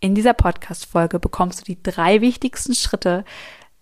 [0.00, 3.24] In dieser Podcast-Folge bekommst du die drei wichtigsten Schritte,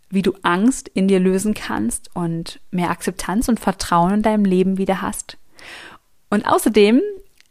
[0.08, 4.78] wie du Angst in dir lösen kannst und mehr Akzeptanz und Vertrauen in deinem Leben
[4.78, 5.36] wieder hast.
[6.30, 7.02] Und außerdem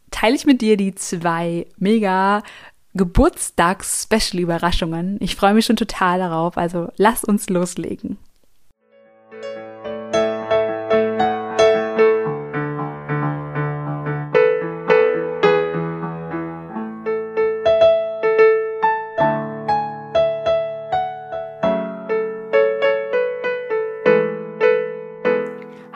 [0.09, 2.41] teile ich mit dir die zwei mega
[2.93, 5.17] Geburtstags-Special-Überraschungen.
[5.19, 8.17] Ich freue mich schon total darauf, also lass uns loslegen.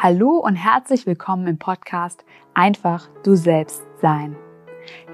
[0.02, 4.38] Hallo und herzlich willkommen im Podcast Einfach du selbst sein.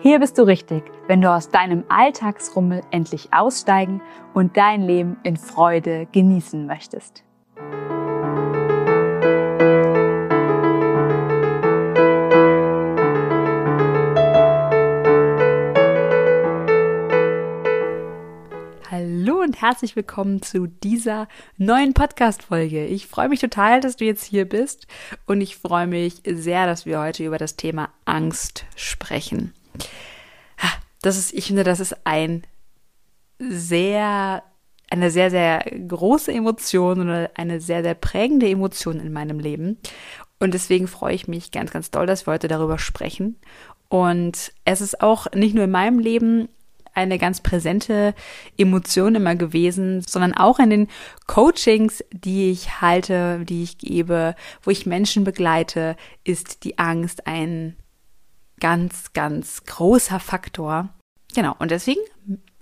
[0.02, 4.04] Hier bist du richtig, wenn du aus deinem Alltagsrummel endlich aussteigen
[4.36, 7.24] und dein Leben in Freude genießen möchtest.
[19.46, 22.88] Und herzlich willkommen zu dieser neuen Podcast-Folge.
[22.88, 24.88] Ich freue mich total, dass du jetzt hier bist
[25.28, 29.54] und ich freue mich sehr, dass wir heute über das Thema Angst sprechen.
[31.04, 32.42] Das ist, ich finde, das ist ein
[33.38, 34.42] sehr,
[34.90, 39.78] eine sehr, sehr große Emotion oder eine sehr, sehr prägende Emotion in meinem Leben.
[40.40, 43.38] Und deswegen freue ich mich ganz, ganz doll, dass wir heute darüber sprechen.
[43.90, 46.50] Und es ist auch nicht nur in meinem Leben
[46.96, 48.16] eine ganz präsente
[48.58, 50.88] Emotion immer gewesen, sondern auch in den
[51.28, 57.76] Coachings, die ich halte, die ich gebe, wo ich Menschen begleite, ist die Angst ein
[58.60, 60.90] ganz, ganz großer Faktor.
[61.36, 62.02] Genau, und deswegen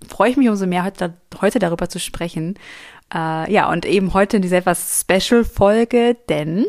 [0.08, 2.56] freue ich mich umso mehr, heute, heute darüber zu sprechen.
[3.14, 6.66] Äh, ja, und eben heute in dieser etwas Special-Folge, denn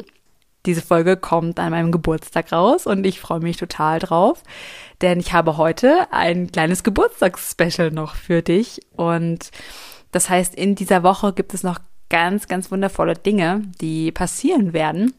[0.67, 4.43] diese Folge kommt an meinem Geburtstag raus und ich freue mich total drauf,
[5.01, 9.51] denn ich habe heute ein kleines Geburtstagsspecial noch für dich und
[10.13, 15.13] das heißt, in dieser Woche gibt es noch ganz, ganz wundervolle Dinge, die passieren werden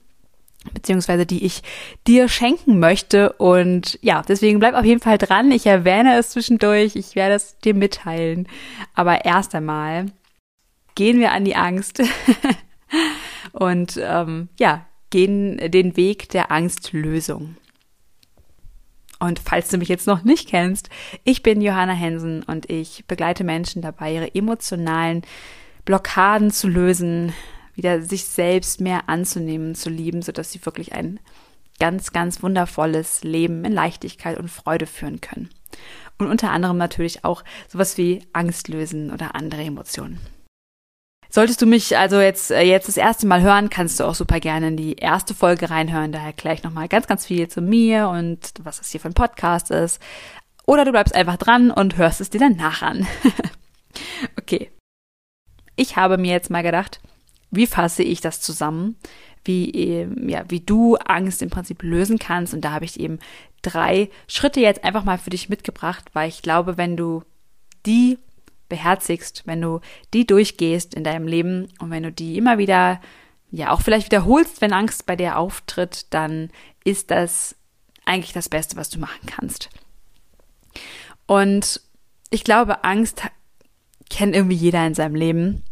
[0.73, 1.61] beziehungsweise die ich
[2.07, 3.33] dir schenken möchte.
[3.33, 5.51] Und ja, deswegen bleib auf jeden Fall dran.
[5.51, 6.95] Ich erwähne es zwischendurch.
[6.95, 8.47] Ich werde es dir mitteilen.
[8.93, 10.07] Aber erst einmal
[10.95, 12.01] gehen wir an die Angst.
[13.51, 17.55] und ähm, ja, gehen den Weg der Angstlösung.
[19.17, 20.89] Und falls du mich jetzt noch nicht kennst,
[21.23, 25.21] ich bin Johanna Hensen und ich begleite Menschen dabei, ihre emotionalen
[25.85, 27.31] Blockaden zu lösen,
[27.75, 31.21] wieder sich selbst mehr anzunehmen, zu lieben, sodass sie wirklich ein
[31.79, 35.49] ganz, ganz wundervolles Leben in Leichtigkeit und Freude führen können.
[36.17, 40.19] Und unter anderem natürlich auch sowas wie Angst lösen oder andere Emotionen.
[41.35, 44.39] Solltest du mich also jetzt, äh, jetzt das erste Mal hören, kannst du auch super
[44.39, 46.13] gerne in die erste Folge reinhören.
[46.13, 49.13] Da erkläre ich nochmal ganz, ganz viel zu mir und was das hier für ein
[49.13, 50.01] Podcast ist.
[50.65, 53.05] Oder du bleibst einfach dran und hörst es dir dann nach an.
[54.37, 54.71] okay.
[55.75, 57.01] Ich habe mir jetzt mal gedacht,
[57.51, 58.95] wie fasse ich das zusammen?
[59.43, 62.53] Wie, ähm, ja, wie du Angst im Prinzip lösen kannst.
[62.53, 63.19] Und da habe ich eben
[63.61, 67.23] drei Schritte jetzt einfach mal für dich mitgebracht, weil ich glaube, wenn du
[67.85, 68.19] die
[68.69, 69.81] beherzigst, wenn du
[70.13, 72.99] die durchgehst in deinem Leben und wenn du die immer wieder,
[73.51, 76.49] ja, auch vielleicht wiederholst, wenn Angst bei dir auftritt, dann
[76.83, 77.55] ist das
[78.05, 79.69] eigentlich das Beste, was du machen kannst.
[81.25, 81.81] Und
[82.29, 83.23] ich glaube, Angst
[84.09, 85.63] kennt irgendwie jeder in seinem Leben.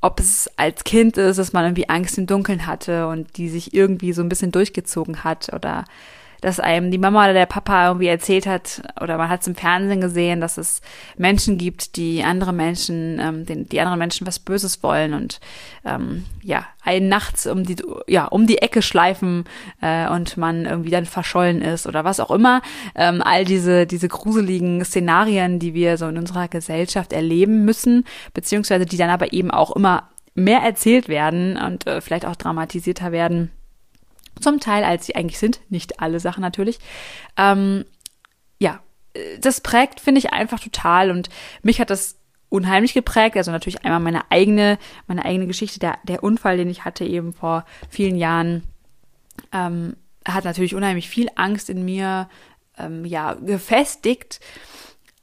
[0.00, 3.74] Ob es als Kind ist, dass man irgendwie Angst im Dunkeln hatte und die sich
[3.74, 5.84] irgendwie so ein bisschen durchgezogen hat oder
[6.40, 9.54] dass einem die Mama oder der Papa irgendwie erzählt hat oder man hat es im
[9.54, 10.80] Fernsehen gesehen, dass es
[11.16, 15.40] Menschen gibt, die andere Menschen, ähm, den, die anderen Menschen was Böses wollen und
[15.84, 17.76] ähm, ja, einen nachts um die,
[18.06, 19.44] ja, um die Ecke schleifen
[19.80, 22.62] äh, und man irgendwie dann verschollen ist oder was auch immer.
[22.94, 28.04] Ähm, all diese, diese gruseligen Szenarien, die wir so in unserer Gesellschaft erleben müssen,
[28.34, 33.10] beziehungsweise die dann aber eben auch immer mehr erzählt werden und äh, vielleicht auch dramatisierter
[33.10, 33.50] werden
[34.40, 35.60] zum Teil, als sie eigentlich sind.
[35.68, 36.78] Nicht alle Sachen natürlich.
[37.36, 37.84] Ähm,
[38.58, 38.80] ja,
[39.40, 41.10] das prägt, finde ich, einfach total.
[41.10, 41.28] Und
[41.62, 42.16] mich hat das
[42.48, 43.36] unheimlich geprägt.
[43.36, 47.32] Also natürlich einmal meine eigene, meine eigene Geschichte, der, der Unfall, den ich hatte eben
[47.32, 48.62] vor vielen Jahren,
[49.52, 49.96] ähm,
[50.26, 52.28] hat natürlich unheimlich viel Angst in mir
[52.78, 54.40] ähm, ja gefestigt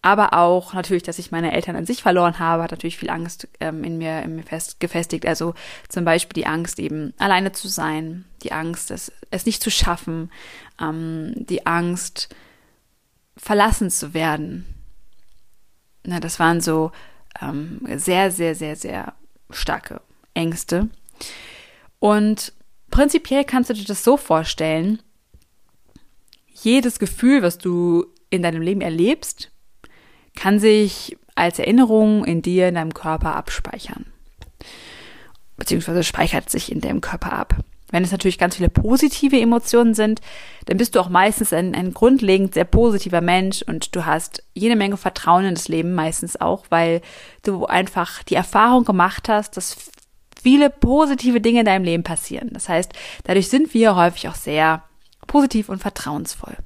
[0.03, 3.47] aber auch natürlich, dass ich meine Eltern an sich verloren habe, hat natürlich viel Angst
[3.61, 5.25] ähm, in mir, in mir fest, gefestigt.
[5.25, 5.55] Also
[5.87, 10.29] zum Beispiel die Angst, eben alleine zu sein, die Angst, es, es nicht zu schaffen,
[10.79, 12.35] ähm, die Angst,
[13.37, 14.65] verlassen zu werden.
[16.03, 16.91] Na, das waren so
[17.41, 19.13] ähm, sehr, sehr, sehr, sehr
[19.51, 20.01] starke
[20.33, 20.89] Ängste.
[21.99, 22.51] Und
[22.91, 25.01] prinzipiell kannst du dir das so vorstellen,
[26.45, 29.49] jedes Gefühl, was du in deinem Leben erlebst,
[30.35, 34.05] kann sich als Erinnerung in dir, in deinem Körper abspeichern.
[35.57, 37.55] Beziehungsweise speichert sich in deinem Körper ab.
[37.91, 40.19] Wenn es natürlich ganz viele positive Emotionen sind,
[40.65, 44.75] dann bist du auch meistens ein, ein grundlegend sehr positiver Mensch und du hast jede
[44.75, 47.01] Menge Vertrauen in das Leben meistens auch, weil
[47.43, 49.91] du einfach die Erfahrung gemacht hast, dass
[50.41, 52.49] viele positive Dinge in deinem Leben passieren.
[52.53, 52.91] Das heißt,
[53.25, 54.81] dadurch sind wir häufig auch sehr
[55.27, 56.57] positiv und vertrauensvoll.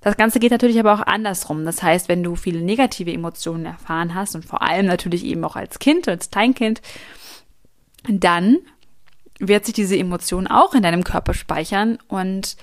[0.00, 1.64] Das Ganze geht natürlich aber auch andersrum.
[1.64, 5.56] Das heißt, wenn du viele negative Emotionen erfahren hast und vor allem natürlich eben auch
[5.56, 6.80] als Kind, als Kleinkind,
[8.08, 8.58] dann
[9.40, 12.56] wird sich diese Emotion auch in deinem Körper speichern und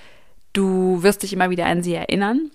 [0.52, 2.50] du wirst dich immer wieder an sie erinnern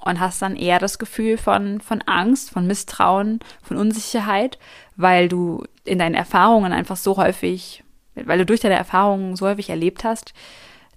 [0.00, 4.58] und hast dann eher das Gefühl von, von Angst, von Misstrauen, von Unsicherheit,
[4.96, 7.82] weil du in deinen Erfahrungen einfach so häufig,
[8.14, 10.34] weil du durch deine Erfahrungen so häufig erlebt hast,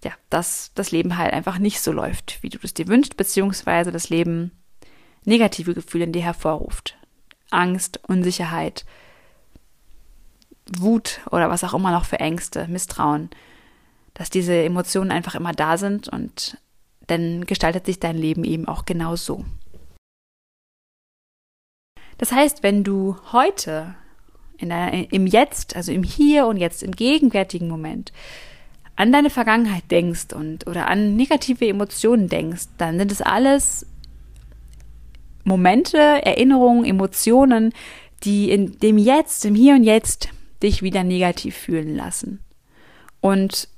[0.03, 3.91] ja, dass das Leben halt einfach nicht so läuft, wie du es dir wünschst, beziehungsweise
[3.91, 4.51] das Leben
[5.25, 6.97] negative Gefühle in dir hervorruft.
[7.51, 8.85] Angst, Unsicherheit,
[10.77, 13.29] Wut oder was auch immer noch für Ängste, Misstrauen,
[14.13, 16.57] dass diese Emotionen einfach immer da sind und
[17.07, 19.45] dann gestaltet sich dein Leben eben auch genau so.
[22.17, 23.95] Das heißt, wenn du heute
[24.61, 28.11] der, im Jetzt, also im Hier und Jetzt, im gegenwärtigen Moment,
[29.01, 33.87] an deine Vergangenheit denkst und oder an negative Emotionen denkst, dann sind es alles
[35.43, 37.73] Momente, Erinnerungen, Emotionen,
[38.23, 40.29] die in dem Jetzt, im Hier und Jetzt
[40.61, 42.43] dich wieder negativ fühlen lassen.
[43.21, 43.69] Und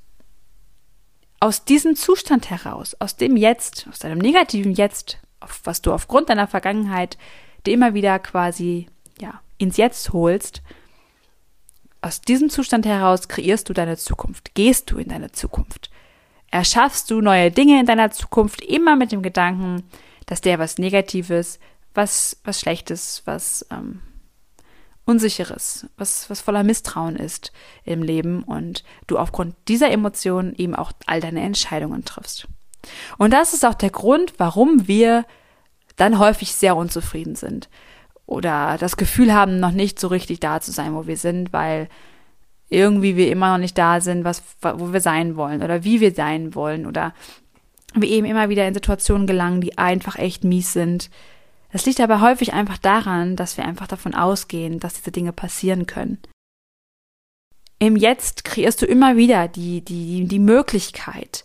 [1.40, 5.16] aus diesem Zustand heraus, aus dem Jetzt, aus deinem negativen Jetzt,
[5.62, 7.16] was du aufgrund deiner Vergangenheit
[7.64, 8.88] dir immer wieder quasi
[9.18, 10.60] ja, ins Jetzt holst,
[12.04, 15.90] aus diesem Zustand heraus kreierst du deine Zukunft, gehst du in deine Zukunft.
[16.50, 19.84] Erschaffst du neue Dinge in deiner Zukunft immer mit dem Gedanken,
[20.26, 21.58] dass der was Negatives,
[21.94, 24.02] was, was Schlechtes, was ähm,
[25.06, 27.52] Unsicheres, was, was voller Misstrauen ist
[27.84, 32.48] im Leben und du aufgrund dieser Emotionen eben auch all deine Entscheidungen triffst.
[33.16, 35.24] Und das ist auch der Grund, warum wir
[35.96, 37.70] dann häufig sehr unzufrieden sind
[38.26, 41.88] oder das Gefühl haben, noch nicht so richtig da zu sein, wo wir sind, weil
[42.68, 46.14] irgendwie wir immer noch nicht da sind, was, wo wir sein wollen oder wie wir
[46.14, 47.12] sein wollen oder
[47.94, 51.10] wir eben immer wieder in Situationen gelangen, die einfach echt mies sind,
[51.74, 55.86] das liegt aber häufig einfach daran, dass wir einfach davon ausgehen, dass diese Dinge passieren
[55.86, 56.18] können.
[57.80, 61.44] Im Jetzt kreierst du immer wieder die, die, die Möglichkeit,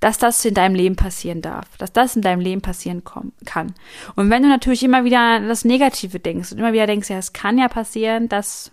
[0.00, 3.74] dass das in deinem Leben passieren darf, dass das in deinem Leben passieren kann.
[4.14, 7.18] Und wenn du natürlich immer wieder an das Negative denkst und immer wieder denkst, ja,
[7.18, 8.70] es kann ja passieren, dass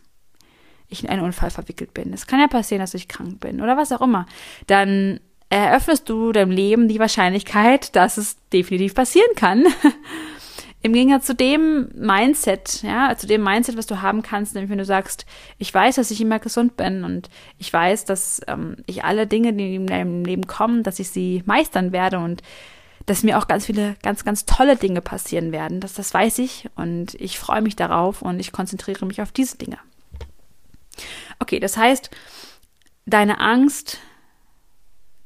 [0.88, 3.75] ich in einen Unfall verwickelt bin, es kann ja passieren, dass ich krank bin oder
[3.75, 4.27] was auch immer,
[4.68, 5.19] dann
[5.50, 9.66] eröffnest du deinem Leben die Wahrscheinlichkeit, dass es definitiv passieren kann.
[10.85, 14.77] Im Gegensatz zu dem Mindset, ja, zu dem Mindset, was du haben kannst, nämlich wenn
[14.77, 15.25] du sagst,
[15.57, 19.53] ich weiß, dass ich immer gesund bin und ich weiß, dass ähm, ich alle Dinge,
[19.53, 22.43] die in meinem Leben kommen, dass ich sie meistern werde und
[23.07, 25.79] dass mir auch ganz viele, ganz, ganz tolle Dinge passieren werden.
[25.79, 29.57] Das, das weiß ich und ich freue mich darauf und ich konzentriere mich auf diese
[29.57, 29.79] Dinge.
[31.39, 32.11] Okay, das heißt,
[33.07, 33.97] deine Angst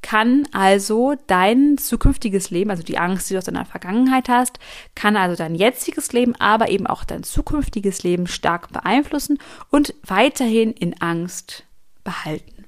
[0.09, 4.57] kann also dein zukünftiges Leben, also die Angst, die du aus deiner Vergangenheit hast,
[4.95, 9.37] kann also dein jetziges Leben, aber eben auch dein zukünftiges Leben stark beeinflussen
[9.69, 11.63] und weiterhin in Angst
[12.03, 12.65] behalten.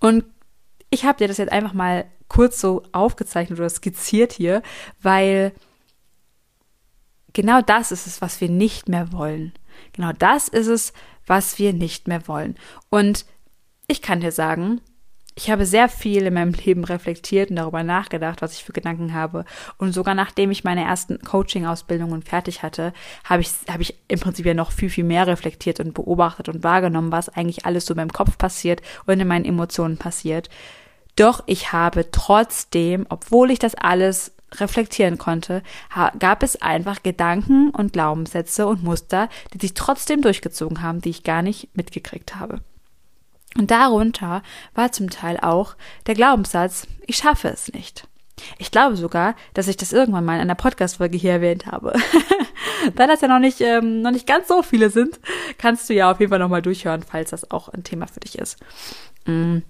[0.00, 0.24] Und
[0.90, 4.62] ich habe dir das jetzt einfach mal kurz so aufgezeichnet oder skizziert hier,
[5.00, 5.52] weil
[7.34, 9.52] genau das ist es, was wir nicht mehr wollen.
[9.92, 10.92] Genau das ist es,
[11.24, 12.56] was wir nicht mehr wollen.
[12.90, 13.26] Und
[13.86, 14.80] ich kann dir sagen,
[15.36, 19.14] ich habe sehr viel in meinem Leben reflektiert und darüber nachgedacht, was ich für Gedanken
[19.14, 19.44] habe.
[19.78, 22.92] Und sogar nachdem ich meine ersten Coaching-Ausbildungen fertig hatte,
[23.24, 26.62] habe ich, habe ich im Prinzip ja noch viel, viel mehr reflektiert und beobachtet und
[26.62, 30.50] wahrgenommen, was eigentlich alles so in meinem Kopf passiert und in meinen Emotionen passiert.
[31.16, 35.64] Doch ich habe trotzdem, obwohl ich das alles reflektieren konnte,
[36.20, 41.24] gab es einfach Gedanken und Glaubenssätze und Muster, die sich trotzdem durchgezogen haben, die ich
[41.24, 42.60] gar nicht mitgekriegt habe.
[43.56, 44.42] Und darunter
[44.74, 48.08] war zum Teil auch der Glaubenssatz, ich schaffe es nicht.
[48.58, 51.92] Ich glaube sogar, dass ich das irgendwann mal in einer Podcast-Folge hier erwähnt habe.
[52.96, 55.20] da das ja noch nicht, ähm, noch nicht ganz so viele sind,
[55.56, 58.36] kannst du ja auf jeden Fall nochmal durchhören, falls das auch ein Thema für dich
[58.38, 58.58] ist.
[59.24, 59.62] Mhm.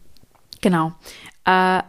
[0.62, 0.92] Genau.
[1.44, 1.82] Äh,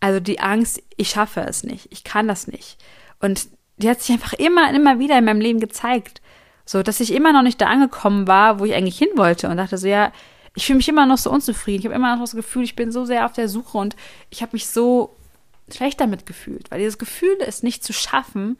[0.00, 2.78] also die Angst, ich schaffe es nicht, ich kann das nicht.
[3.20, 6.20] Und die hat sich einfach immer, immer wieder in meinem Leben gezeigt.
[6.64, 9.56] So, dass ich immer noch nicht da angekommen war, wo ich eigentlich hin wollte und
[9.56, 10.12] dachte so, ja,
[10.58, 11.78] ich fühle mich immer noch so unzufrieden.
[11.78, 13.94] Ich habe immer noch das Gefühl, ich bin so sehr auf der Suche und
[14.28, 15.16] ich habe mich so
[15.72, 18.58] schlecht damit gefühlt, weil dieses Gefühl, es nicht zu schaffen,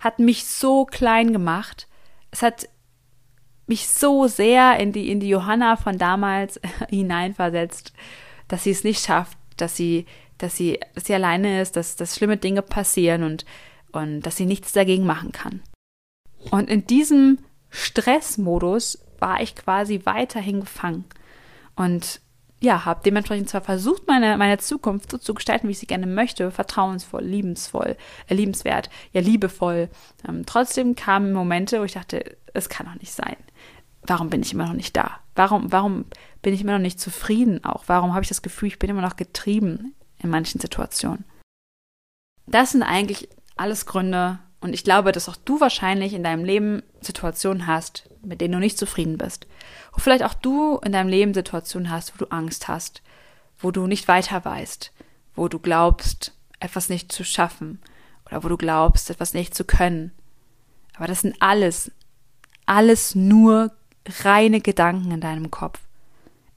[0.00, 1.86] hat mich so klein gemacht.
[2.32, 2.68] Es hat
[3.68, 7.92] mich so sehr in die, in die Johanna von damals hineinversetzt,
[8.48, 10.04] dass sie es nicht schafft, dass sie,
[10.38, 13.44] dass sie, dass sie alleine ist, dass, dass schlimme Dinge passieren und,
[13.92, 15.62] und dass sie nichts dagegen machen kann.
[16.50, 17.38] Und in diesem
[17.70, 21.04] Stressmodus war ich quasi weiterhin gefangen.
[21.76, 22.20] Und
[22.60, 26.06] ja, habe dementsprechend zwar versucht, meine, meine Zukunft so zu gestalten, wie ich sie gerne
[26.06, 27.96] möchte, vertrauensvoll, liebensvoll,
[28.28, 29.90] äh, liebenswert, ja, liebevoll.
[30.26, 33.36] Ähm, trotzdem kamen Momente, wo ich dachte, es kann doch nicht sein.
[34.02, 35.20] Warum bin ich immer noch nicht da?
[35.34, 36.06] Warum, warum
[36.40, 37.84] bin ich immer noch nicht zufrieden auch?
[37.88, 41.24] Warum habe ich das Gefühl, ich bin immer noch getrieben in manchen Situationen?
[42.46, 46.82] Das sind eigentlich alles Gründe, und ich glaube, dass auch du wahrscheinlich in deinem Leben
[47.00, 49.46] Situationen hast, mit denen du nicht zufrieden bist.
[49.92, 53.02] Wo vielleicht auch du in deinem Leben Situationen hast, wo du Angst hast,
[53.58, 54.92] wo du nicht weiter weißt,
[55.34, 57.80] wo du glaubst, etwas nicht zu schaffen
[58.26, 60.12] oder wo du glaubst, etwas nicht zu können.
[60.96, 61.92] Aber das sind alles,
[62.64, 63.72] alles nur
[64.24, 65.80] reine Gedanken in deinem Kopf.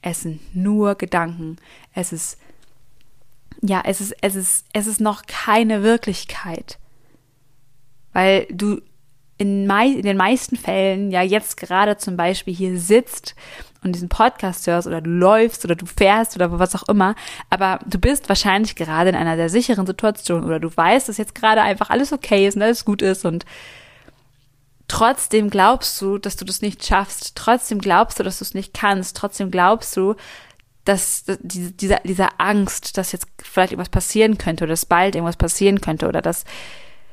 [0.00, 1.56] Es sind nur Gedanken.
[1.92, 2.38] Es ist,
[3.60, 6.78] ja, es ist, es ist, es ist noch keine Wirklichkeit
[8.12, 8.80] weil du
[9.40, 13.34] in, mei in den meisten Fällen ja jetzt gerade zum Beispiel hier sitzt
[13.82, 17.14] und diesen Podcast hörst oder du läufst oder du fährst oder was auch immer,
[17.48, 21.34] aber du bist wahrscheinlich gerade in einer sehr sicheren Situation oder du weißt, dass jetzt
[21.34, 23.46] gerade einfach alles okay ist und alles gut ist und
[24.88, 28.74] trotzdem glaubst du, dass du das nicht schaffst, trotzdem glaubst du, dass du es nicht
[28.74, 30.16] kannst, trotzdem glaubst du,
[30.84, 35.36] dass diese, dieser, dieser Angst, dass jetzt vielleicht irgendwas passieren könnte oder dass bald irgendwas
[35.36, 36.44] passieren könnte oder dass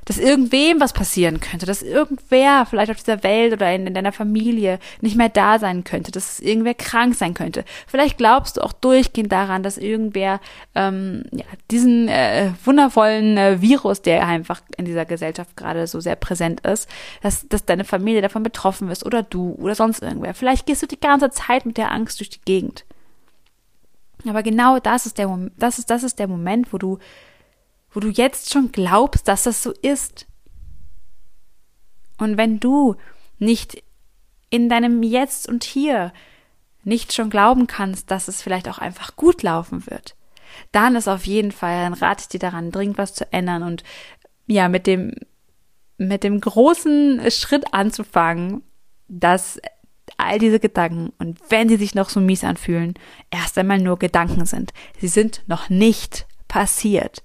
[0.08, 4.14] dass irgendwem was passieren könnte, dass irgendwer vielleicht auf dieser Welt oder in, in, deiner
[4.14, 7.66] Familie nicht mehr da sein könnte, dass irgendwer krank sein könnte.
[7.88, 10.40] Vielleicht glaubst du auch durchgehend daran, dass irgendwer
[10.76, 16.16] ähm, ja, diesen äh, wundervollen äh, Virus, der einfach in dieser Gesellschaft gerade so sehr
[16.16, 16.90] präsent ist,
[17.22, 20.34] dass, dass deine Familie davon betroffen ist oder du oder sonst irgendwer.
[20.34, 22.86] Vielleicht gehst du die ganze Zeit mit der Angst durch die Gegend.
[24.26, 26.98] Aber genau das ist der das ist, das ist der Moment, wo du
[27.92, 30.28] wo du jetzt schon glaubst, dass das so ist.
[32.18, 32.96] Und wenn du
[33.40, 33.84] nicht
[34.50, 36.14] in deinem Jetzt und Hier
[36.84, 40.16] nicht schon glauben kannst, dass es vielleicht auch einfach gut laufen wird,
[40.72, 43.84] dann ist auf jeden Fall, dann rate ich dir daran, dringend was zu ändern und
[44.48, 45.14] ja, mit dem,
[45.98, 48.64] mit dem großen Schritt anzufangen,
[49.10, 49.60] dass
[50.16, 52.94] all diese Gedanken und wenn sie sich noch so mies anfühlen,
[53.30, 54.72] erst einmal nur Gedanken sind.
[55.00, 57.22] Sie sind noch nicht passiert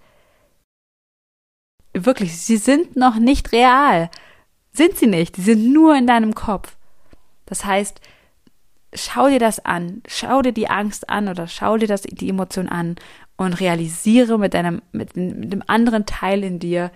[1.95, 4.11] wirklich, sie sind noch nicht real.
[4.73, 5.37] Sind sie nicht.
[5.37, 6.77] Die sind nur in deinem Kopf.
[7.47, 8.01] Das heißt,
[8.95, 12.69] schau dir das an, schau dir die Angst an oder schau dir das, die Emotion
[12.69, 12.97] an
[13.37, 16.91] und realisiere mit deinem, mit, mit dem anderen Teil in dir,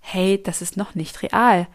[0.00, 1.66] hey, das ist noch nicht real.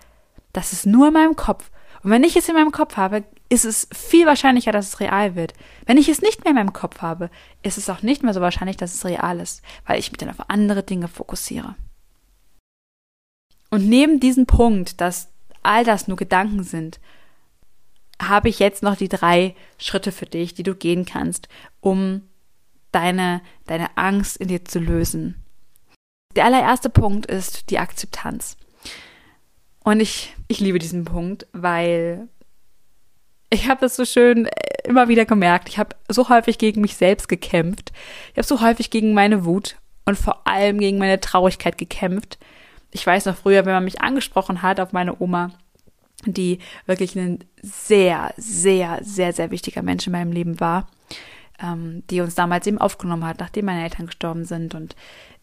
[0.53, 1.71] Das ist nur in meinem Kopf.
[2.03, 5.35] Und wenn ich es in meinem Kopf habe, ist es viel wahrscheinlicher, dass es real
[5.35, 5.53] wird.
[5.85, 7.29] Wenn ich es nicht mehr in meinem Kopf habe,
[7.63, 10.29] ist es auch nicht mehr so wahrscheinlich, dass es real ist, weil ich mich dann
[10.29, 11.75] auf andere Dinge fokussiere.
[13.71, 15.29] Und neben diesem Punkt, dass
[15.63, 16.99] all das nur Gedanken sind,
[18.21, 21.47] habe ich jetzt noch die drei Schritte für dich, die du gehen kannst,
[21.79, 22.21] um
[22.91, 25.41] deine, deine Angst in dir zu lösen.
[26.35, 28.57] Der allererste Punkt ist die Akzeptanz.
[29.83, 32.27] Und ich, ich liebe diesen Punkt, weil
[33.49, 34.51] ich habe das so schön äh,
[34.83, 35.69] immer wieder gemerkt.
[35.69, 37.91] Ich habe so häufig gegen mich selbst gekämpft.
[38.31, 42.37] Ich habe so häufig gegen meine Wut und vor allem gegen meine Traurigkeit gekämpft
[42.91, 45.51] ich weiß noch früher, wenn man mich angesprochen hat auf meine Oma,
[46.25, 50.87] die wirklich ein sehr, sehr, sehr, sehr wichtiger Mensch in meinem Leben war,
[51.61, 54.75] ähm, die uns damals eben aufgenommen hat, nachdem meine Eltern gestorben sind.
[54.75, 54.95] Und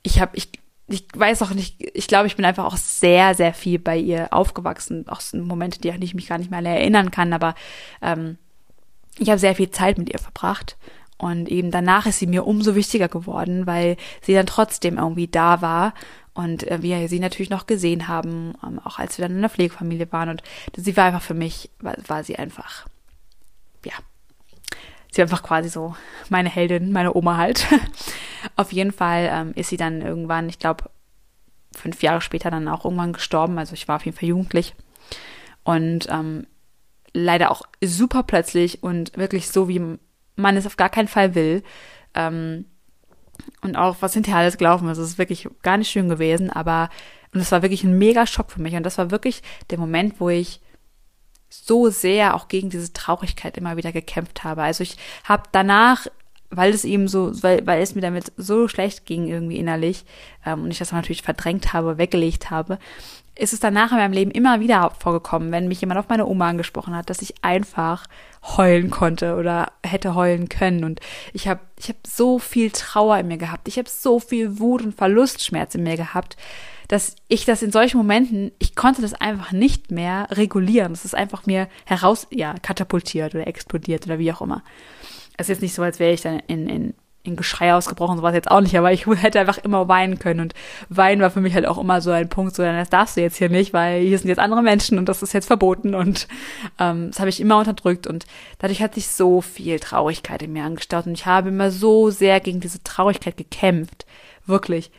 [0.02, 0.50] ich habe, ich,
[0.87, 4.33] ich weiß auch nicht, ich glaube, ich bin einfach auch sehr, sehr viel bei ihr
[4.33, 7.55] aufgewachsen, auch so Momente, die ich mich gar nicht mehr erinnern kann, aber
[8.02, 8.38] ähm,
[9.19, 10.76] ich habe sehr viel Zeit mit ihr verbracht.
[11.21, 15.61] Und eben danach ist sie mir umso wichtiger geworden, weil sie dann trotzdem irgendwie da
[15.61, 15.93] war
[16.38, 19.50] und äh, wir sie natürlich noch gesehen haben, ähm, auch als wir dann in der
[19.50, 20.28] Pflegefamilie waren.
[20.28, 20.42] Und
[20.76, 22.87] sie war einfach für mich, war, war sie einfach,
[23.85, 23.95] ja,
[25.11, 25.97] sie war einfach quasi so
[26.28, 27.66] meine Heldin, meine Oma halt.
[28.57, 30.85] Auf jeden Fall ähm, ist sie dann irgendwann, ich glaube,
[31.75, 33.59] fünf Jahre später dann auch irgendwann gestorben.
[33.59, 34.76] Also ich war auf jeden Fall jugendlich.
[35.64, 36.47] Und ähm,
[37.12, 39.99] leider auch super plötzlich und wirklich so, wie
[40.37, 41.64] man es auf gar keinen Fall will.
[42.14, 42.66] Ähm,
[43.62, 46.90] und auch was hinterher alles gelaufen ist, ist wirklich gar nicht schön gewesen, aber
[47.35, 50.18] und es war wirklich ein mega Schock für mich und das war wirklich der Moment,
[50.18, 50.61] wo ich
[51.50, 54.62] so sehr auch gegen diese Traurigkeit immer wieder gekämpft habe.
[54.62, 56.07] Also ich habe danach
[56.50, 60.04] weil es eben so, weil, weil es mir damit so schlecht ging irgendwie innerlich
[60.47, 62.78] ähm, und ich das natürlich verdrängt habe, weggelegt habe,
[63.38, 66.49] ist es danach in meinem Leben immer wieder vorgekommen, wenn mich jemand auf meine Oma
[66.49, 68.07] angesprochen hat, dass ich einfach
[68.42, 70.83] heulen konnte oder hätte heulen können.
[70.83, 71.00] Und
[71.33, 73.68] ich habe ich hab so viel Trauer in mir gehabt.
[73.68, 76.37] Ich habe so viel Wut und Verlustschmerz in mir gehabt,
[76.88, 80.92] dass ich das in solchen Momenten, ich konnte das einfach nicht mehr regulieren.
[80.92, 84.64] Das ist einfach mir heraus, ja, katapultiert oder explodiert oder wie auch immer.
[85.37, 86.95] Es ist jetzt nicht so, als wäre ich dann in, in
[87.28, 90.18] in Geschrei ausgebrochen, so war es jetzt auch nicht, aber ich hätte einfach immer weinen
[90.18, 90.40] können.
[90.40, 90.54] Und
[90.88, 93.37] weinen war für mich halt auch immer so ein Punkt, so das darfst du jetzt
[93.37, 95.94] hier nicht, weil hier sind jetzt andere Menschen und das ist jetzt verboten.
[95.94, 96.28] Und
[96.78, 98.26] ähm, das habe ich immer unterdrückt und
[98.58, 101.06] dadurch hat sich so viel Traurigkeit in mir angestaut.
[101.06, 104.06] Und ich habe immer so sehr gegen diese Traurigkeit gekämpft,
[104.47, 104.90] wirklich.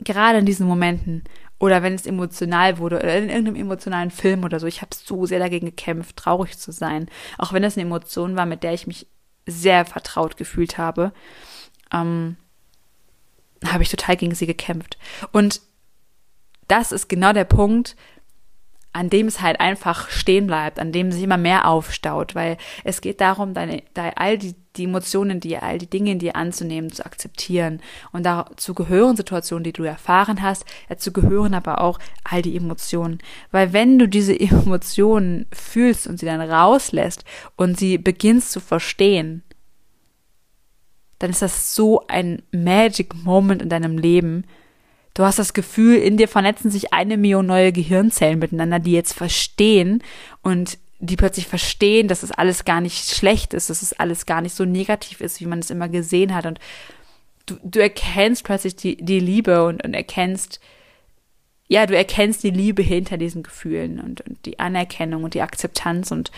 [0.00, 1.24] Gerade in diesen Momenten.
[1.64, 5.24] Oder wenn es emotional wurde oder in irgendeinem emotionalen Film oder so, ich habe so
[5.24, 7.08] sehr dagegen gekämpft, traurig zu sein,
[7.38, 9.06] auch wenn es eine Emotion war, mit der ich mich
[9.46, 11.12] sehr vertraut gefühlt habe,
[11.92, 12.36] ähm,
[13.64, 14.98] habe ich total gegen sie gekämpft.
[15.32, 15.60] Und
[16.68, 17.96] das ist genau der Punkt,
[18.94, 23.00] an dem es halt einfach stehen bleibt, an dem sich immer mehr aufstaut, weil es
[23.00, 26.92] geht darum, deine, deine all die, die Emotionen, die all die Dinge in dir anzunehmen,
[26.92, 27.80] zu akzeptieren.
[28.12, 33.18] Und dazu gehören Situationen, die du erfahren hast, dazu gehören aber auch all die Emotionen.
[33.50, 37.24] Weil wenn du diese Emotionen fühlst und sie dann rauslässt
[37.56, 39.42] und sie beginnst zu verstehen,
[41.18, 44.44] dann ist das so ein Magic Moment in deinem Leben,
[45.14, 49.14] Du hast das Gefühl, in dir vernetzen sich eine Million neue Gehirnzellen miteinander, die jetzt
[49.14, 50.02] verstehen
[50.42, 54.26] und die plötzlich verstehen, dass es das alles gar nicht schlecht ist, dass es alles
[54.26, 56.46] gar nicht so negativ ist, wie man es immer gesehen hat.
[56.46, 56.58] Und
[57.46, 60.60] du, du erkennst plötzlich die, die Liebe und, und erkennst,
[61.68, 66.10] ja, du erkennst die Liebe hinter diesen Gefühlen und, und die Anerkennung und die Akzeptanz
[66.10, 66.32] und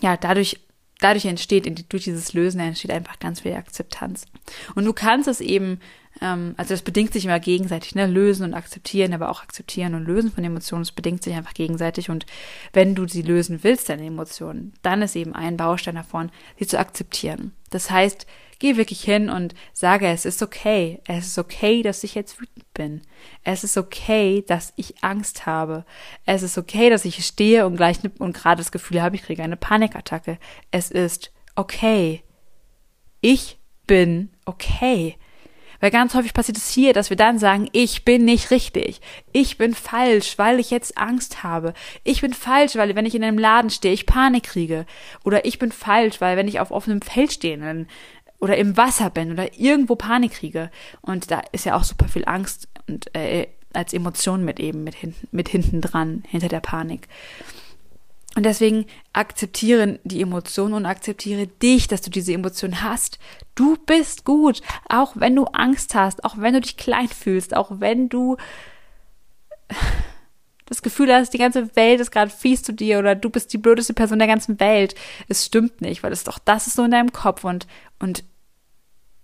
[0.00, 0.58] ja, dadurch
[1.02, 4.26] dadurch entsteht, durch dieses Lösen entsteht einfach ganz viel Akzeptanz.
[4.74, 5.80] Und du kannst es eben
[6.20, 8.06] ähm, also das bedingt sich immer gegenseitig, ne?
[8.06, 12.10] Lösen und akzeptieren, aber auch akzeptieren und lösen von Emotionen, das bedingt sich einfach gegenseitig.
[12.10, 12.26] Und
[12.72, 16.78] wenn du sie lösen willst, deine Emotionen, dann ist eben ein Baustein davon, sie zu
[16.78, 17.52] akzeptieren.
[17.70, 18.26] Das heißt,
[18.58, 21.00] geh wirklich hin und sage, es ist okay.
[21.06, 23.02] Es ist okay, dass ich jetzt wütend bin.
[23.42, 25.84] Es ist okay, dass ich Angst habe.
[26.26, 29.42] Es ist okay, dass ich stehe und gleich und gerade das Gefühl habe, ich kriege
[29.42, 30.38] eine Panikattacke.
[30.70, 32.22] Es ist okay.
[33.20, 35.16] Ich bin okay.
[35.82, 39.00] Weil ganz häufig passiert es hier, dass wir dann sagen, ich bin nicht richtig.
[39.32, 41.74] Ich bin falsch, weil ich jetzt Angst habe.
[42.04, 44.86] Ich bin falsch, weil wenn ich in einem Laden stehe, ich Panik kriege.
[45.24, 47.88] Oder ich bin falsch, weil wenn ich auf offenem Feld stehe dann,
[48.38, 50.70] oder im Wasser bin oder irgendwo Panik kriege.
[51.00, 54.94] Und da ist ja auch super viel Angst und äh, als Emotion mit eben mit
[54.94, 57.08] hinten, mit hinten dran, hinter der Panik.
[58.34, 63.18] Und deswegen akzeptiere die Emotion und akzeptiere dich, dass du diese Emotion hast.
[63.54, 67.70] Du bist gut, auch wenn du Angst hast, auch wenn du dich klein fühlst, auch
[67.80, 68.38] wenn du
[70.66, 73.58] das Gefühl hast, die ganze Welt ist gerade fies zu dir oder du bist die
[73.58, 74.94] blödeste Person der ganzen Welt.
[75.28, 77.66] Es stimmt nicht, weil es doch das ist so in deinem Kopf und
[77.98, 78.24] und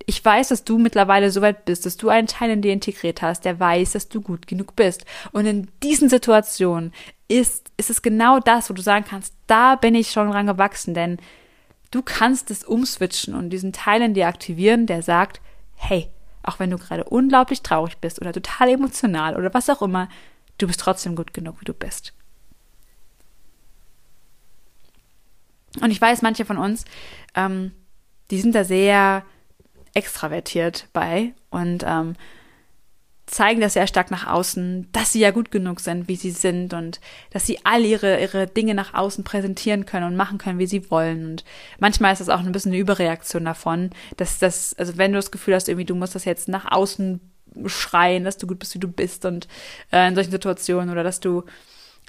[0.05, 3.21] ich weiß, dass du mittlerweile so weit bist, dass du einen Teil in dir integriert
[3.21, 5.05] hast, der weiß, dass du gut genug bist.
[5.33, 6.95] Und in diesen Situationen
[7.29, 10.95] ist, ist es genau das, wo du sagen kannst, da bin ich schon dran gewachsen,
[10.95, 11.19] denn
[11.91, 15.41] du kannst es umswitchen und diesen Teil in dir aktivieren, der sagt,
[15.75, 16.11] hey,
[16.43, 20.09] auch wenn du gerade unglaublich traurig bist oder total emotional oder was auch immer,
[20.57, 22.15] du bist trotzdem gut genug, wie du bist.
[25.81, 26.85] Und ich weiß, manche von uns,
[27.35, 27.73] ähm,
[28.31, 29.25] die sind da sehr
[29.95, 32.17] extravertiert bei und ähm,
[33.29, 36.73] zeigen das sehr stark nach außen, dass sie ja gut genug sind, wie sie sind
[36.73, 40.67] und dass sie all ihre, ihre Dinge nach außen präsentieren können und machen können, wie
[40.67, 41.25] sie wollen.
[41.27, 41.45] Und
[41.79, 45.31] manchmal ist das auch ein bisschen eine Überreaktion davon, dass das, also wenn du das
[45.31, 47.21] Gefühl hast, irgendwie du musst das jetzt nach außen
[47.67, 49.47] schreien, dass du gut bist, wie du bist und
[49.93, 51.45] äh, in solchen Situationen oder dass du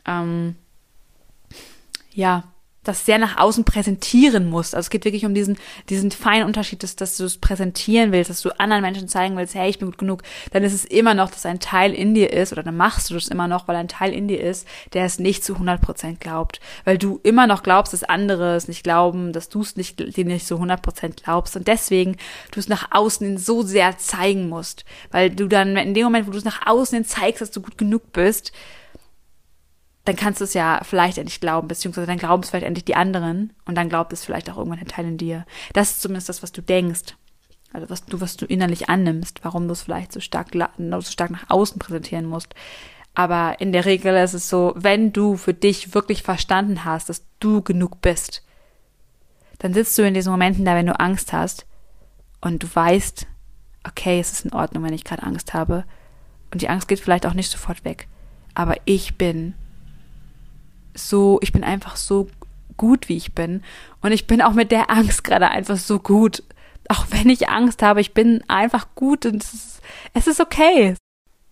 [0.05, 0.55] ähm,
[2.13, 2.43] ja
[2.83, 4.73] das sehr nach außen präsentieren musst.
[4.73, 5.57] Also es geht wirklich um diesen,
[5.89, 9.53] diesen feinen Unterschied, dass, dass du es präsentieren willst, dass du anderen Menschen zeigen willst,
[9.53, 12.31] hey, ich bin gut genug, dann ist es immer noch, dass ein Teil in dir
[12.31, 15.05] ist, oder dann machst du das immer noch, weil ein Teil in dir ist, der
[15.05, 16.61] es nicht zu 100 Prozent glaubt.
[16.85, 20.25] Weil du immer noch glaubst, dass andere es nicht glauben, dass du es nicht, dir
[20.25, 21.57] nicht so 100 Prozent glaubst.
[21.57, 22.15] Und deswegen
[22.51, 24.85] du es nach außen so sehr zeigen musst.
[25.11, 27.77] Weil du dann in dem Moment, wo du es nach außen zeigst, dass du gut
[27.77, 28.53] genug bist,
[30.05, 32.95] dann kannst du es ja vielleicht endlich glauben, beziehungsweise dann glauben es vielleicht endlich die
[32.95, 35.45] anderen und dann glaubt es vielleicht auch irgendwann ein Teil in dir.
[35.73, 37.15] Das ist zumindest das, was du denkst.
[37.71, 41.29] Also was du, was du innerlich annimmst, warum du es vielleicht so stark, so stark
[41.29, 42.55] nach außen präsentieren musst.
[43.13, 47.25] Aber in der Regel ist es so, wenn du für dich wirklich verstanden hast, dass
[47.39, 48.43] du genug bist,
[49.59, 51.67] dann sitzt du in diesen Momenten da, wenn du Angst hast
[52.41, 53.27] und du weißt,
[53.85, 55.83] okay, es ist in Ordnung, wenn ich gerade Angst habe.
[56.51, 58.07] Und die Angst geht vielleicht auch nicht sofort weg.
[58.55, 59.53] Aber ich bin
[61.07, 62.27] so, ich bin einfach so
[62.77, 63.63] gut, wie ich bin.
[64.01, 66.43] Und ich bin auch mit der Angst gerade einfach so gut.
[66.87, 69.81] Auch wenn ich Angst habe, ich bin einfach gut und es ist,
[70.13, 70.95] es ist okay.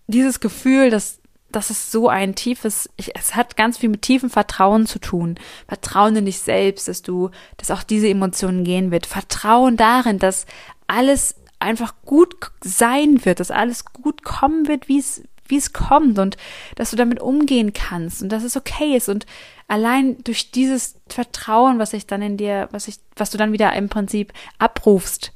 [0.08, 4.30] Dieses Gefühl, dass das ist so ein tiefes, ich, es hat ganz viel mit tiefem
[4.30, 5.36] Vertrauen zu tun.
[5.66, 9.06] Vertrauen in dich selbst, dass du, dass auch diese Emotionen gehen wird.
[9.06, 10.44] Vertrauen darin, dass
[10.86, 16.18] alles einfach gut sein wird, dass alles gut kommen wird, wie es, wie es kommt
[16.18, 16.36] und
[16.76, 19.26] dass du damit umgehen kannst und dass es okay ist und
[19.66, 23.72] allein durch dieses Vertrauen, was ich dann in dir, was ich, was du dann wieder
[23.74, 25.32] im Prinzip abrufst,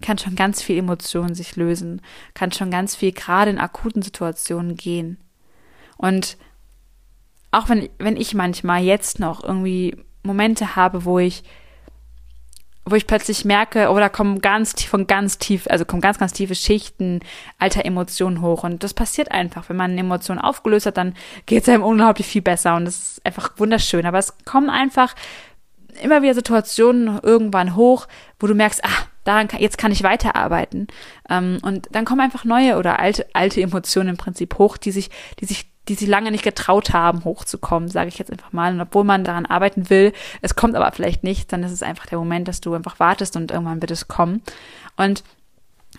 [0.00, 2.00] kann schon ganz viel Emotionen sich lösen,
[2.34, 5.18] kann schon ganz viel gerade in akuten Situationen gehen.
[5.96, 6.36] Und
[7.50, 11.42] auch wenn, wenn ich manchmal jetzt noch irgendwie Momente habe, wo ich,
[12.90, 16.32] wo ich plötzlich merke, oh, kommen ganz tief, von ganz tief, also kommen ganz, ganz
[16.32, 17.20] tiefe Schichten
[17.58, 18.64] alter Emotionen hoch.
[18.64, 19.68] Und das passiert einfach.
[19.68, 21.14] Wenn man eine Emotion aufgelöst hat, dann
[21.46, 24.06] geht es einem unglaublich viel besser und das ist einfach wunderschön.
[24.06, 25.14] Aber es kommen einfach
[26.02, 28.06] immer wieder Situationen irgendwann hoch,
[28.38, 30.86] wo du merkst, ah, daran kann, jetzt kann ich weiterarbeiten.
[31.28, 35.10] Ähm, und dann kommen einfach neue oder alte, alte Emotionen im Prinzip hoch, die sich,
[35.40, 38.72] die sich die sich lange nicht getraut haben, hochzukommen, sage ich jetzt einfach mal.
[38.72, 42.06] Und obwohl man daran arbeiten will, es kommt aber vielleicht nicht, dann ist es einfach
[42.06, 44.42] der Moment, dass du einfach wartest und irgendwann wird es kommen.
[44.96, 45.24] Und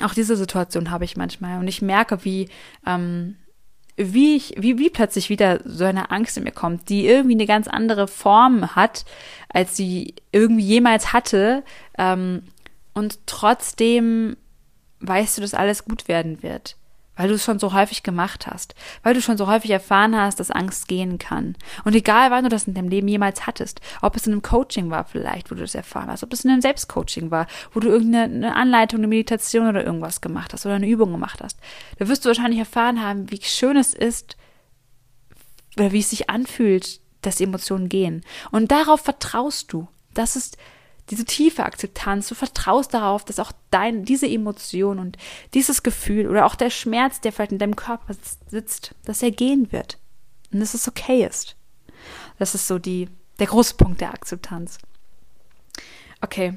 [0.01, 1.59] auch diese Situation habe ich manchmal.
[1.59, 2.49] Und ich merke, wie,
[2.85, 3.35] ähm,
[3.97, 7.47] wie ich, wie, wie plötzlich wieder so eine Angst in mir kommt, die irgendwie eine
[7.47, 9.05] ganz andere Form hat,
[9.49, 11.63] als sie irgendwie jemals hatte.
[11.97, 12.43] Ähm,
[12.93, 14.37] und trotzdem
[14.99, 16.75] weißt du, dass alles gut werden wird
[17.19, 20.39] weil du es schon so häufig gemacht hast, weil du schon so häufig erfahren hast,
[20.39, 21.57] dass Angst gehen kann.
[21.83, 24.89] Und egal, wann du das in deinem Leben jemals hattest, ob es in einem Coaching
[24.89, 27.89] war vielleicht, wo du das erfahren hast, ob es in einem Selbstcoaching war, wo du
[27.89, 31.59] irgendeine Anleitung, eine Meditation oder irgendwas gemacht hast oder eine Übung gemacht hast,
[31.97, 34.37] da wirst du wahrscheinlich erfahren haben, wie schön es ist
[35.75, 38.23] oder wie es sich anfühlt, dass Emotionen gehen.
[38.49, 39.89] Und darauf vertraust du.
[40.13, 40.57] Das ist
[41.09, 45.17] diese tiefe Akzeptanz, du vertraust darauf, dass auch dein, diese Emotion und
[45.53, 48.13] dieses Gefühl oder auch der Schmerz, der vielleicht in deinem Körper
[48.47, 49.97] sitzt, dass er gehen wird.
[50.51, 51.55] Und dass es okay ist.
[52.37, 54.77] Das ist so die, der große Punkt der Akzeptanz.
[56.21, 56.55] Okay.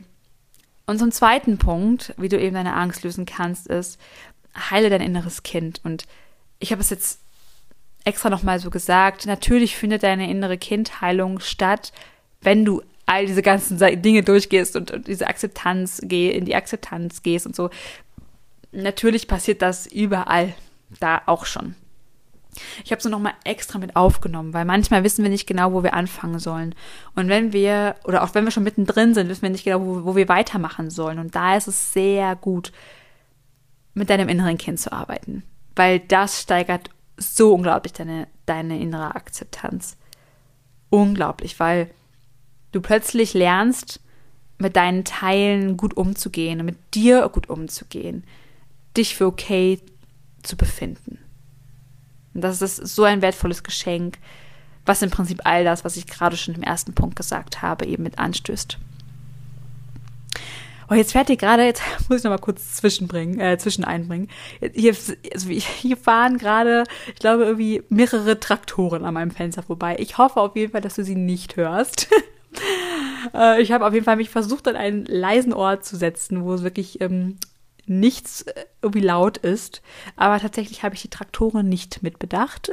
[0.87, 3.99] Und zum zweiten Punkt, wie du eben deine Angst lösen kannst, ist,
[4.55, 5.81] heile dein inneres Kind.
[5.85, 6.07] Und
[6.59, 7.21] ich habe es jetzt
[8.05, 11.93] extra nochmal so gesagt, natürlich findet deine innere Kindheilung statt,
[12.41, 17.23] wenn du all diese ganzen Dinge durchgehst und, und diese Akzeptanz geh, in die Akzeptanz
[17.23, 17.71] gehst und so.
[18.73, 20.55] Natürlich passiert das überall
[21.01, 21.75] da auch schon.
[22.85, 25.83] Ich habe es nur nochmal extra mit aufgenommen, weil manchmal wissen wir nicht genau, wo
[25.83, 26.75] wir anfangen sollen.
[27.15, 30.05] Und wenn wir, oder auch wenn wir schon mittendrin sind, wissen wir nicht genau, wo,
[30.05, 31.19] wo wir weitermachen sollen.
[31.19, 32.73] Und da ist es sehr gut,
[33.95, 35.43] mit deinem inneren Kind zu arbeiten.
[35.77, 39.97] Weil das steigert so unglaublich deine, deine innere Akzeptanz.
[40.91, 41.91] Unglaublich, weil
[42.73, 44.01] du plötzlich lernst,
[44.59, 48.25] mit deinen Teilen gut umzugehen, mit dir gut umzugehen,
[48.97, 49.81] dich für okay
[50.43, 51.19] zu befinden.
[52.35, 54.19] Und das ist so ein wertvolles Geschenk,
[54.87, 58.03] was im Prinzip all das, was ich gerade schon im ersten Punkt gesagt habe, eben
[58.03, 58.79] mit anstößt.
[60.91, 64.29] Oh, jetzt fährt ihr gerade, jetzt muss ich noch mal kurz zwischenbringen, äh, zwischen einbringen.
[64.75, 64.95] Hier,
[65.33, 69.97] also hier fahren gerade, ich glaube, irgendwie mehrere Traktoren an meinem Fenster vorbei.
[69.99, 72.09] Ich hoffe auf jeden Fall, dass du sie nicht hörst.
[73.35, 76.53] Äh, ich habe auf jeden Fall mich versucht, an einen leisen Ort zu setzen, wo
[76.55, 77.39] es wirklich ähm,
[77.87, 79.81] nichts äh, irgendwie laut ist.
[80.17, 82.71] Aber tatsächlich habe ich die Traktoren nicht mitbedacht.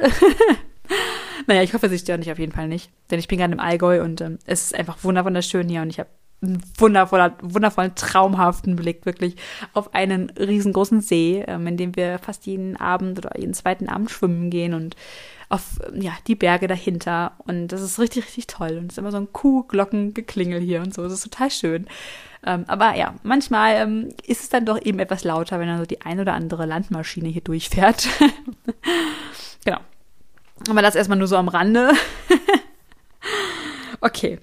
[1.46, 2.90] naja, ich hoffe, sie stören dich auf jeden Fall nicht.
[3.10, 6.00] Denn ich bin gerade im Allgäu und ähm, es ist einfach wunderschön hier und ich
[6.00, 6.10] habe
[6.42, 9.36] einen wundervoller, wundervollen, traumhaften Blick wirklich
[9.74, 14.10] auf einen riesengroßen See, ähm, in dem wir fast jeden Abend oder jeden zweiten Abend
[14.10, 14.96] schwimmen gehen und
[15.50, 17.32] auf ja, die Berge dahinter.
[17.38, 18.78] Und das ist richtig, richtig toll.
[18.78, 21.02] Und es ist immer so ein Kuhglockengeklingel hier und so.
[21.02, 21.86] Das ist total schön.
[22.46, 25.84] Ähm, aber ja, manchmal ähm, ist es dann doch eben etwas lauter, wenn dann so
[25.84, 28.08] die ein oder andere Landmaschine hier durchfährt.
[29.64, 29.80] genau.
[30.70, 31.90] Aber das erstmal nur so am Rande.
[34.00, 34.38] okay.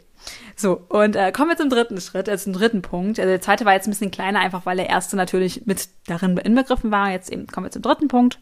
[0.58, 3.20] So, und äh, kommen wir zum dritten Schritt, äh, zum dritten Punkt.
[3.20, 6.38] Also der zweite war jetzt ein bisschen kleiner, einfach weil der erste natürlich mit darin
[6.38, 7.12] inbegriffen war.
[7.12, 8.39] Jetzt eben kommen wir zum dritten Punkt.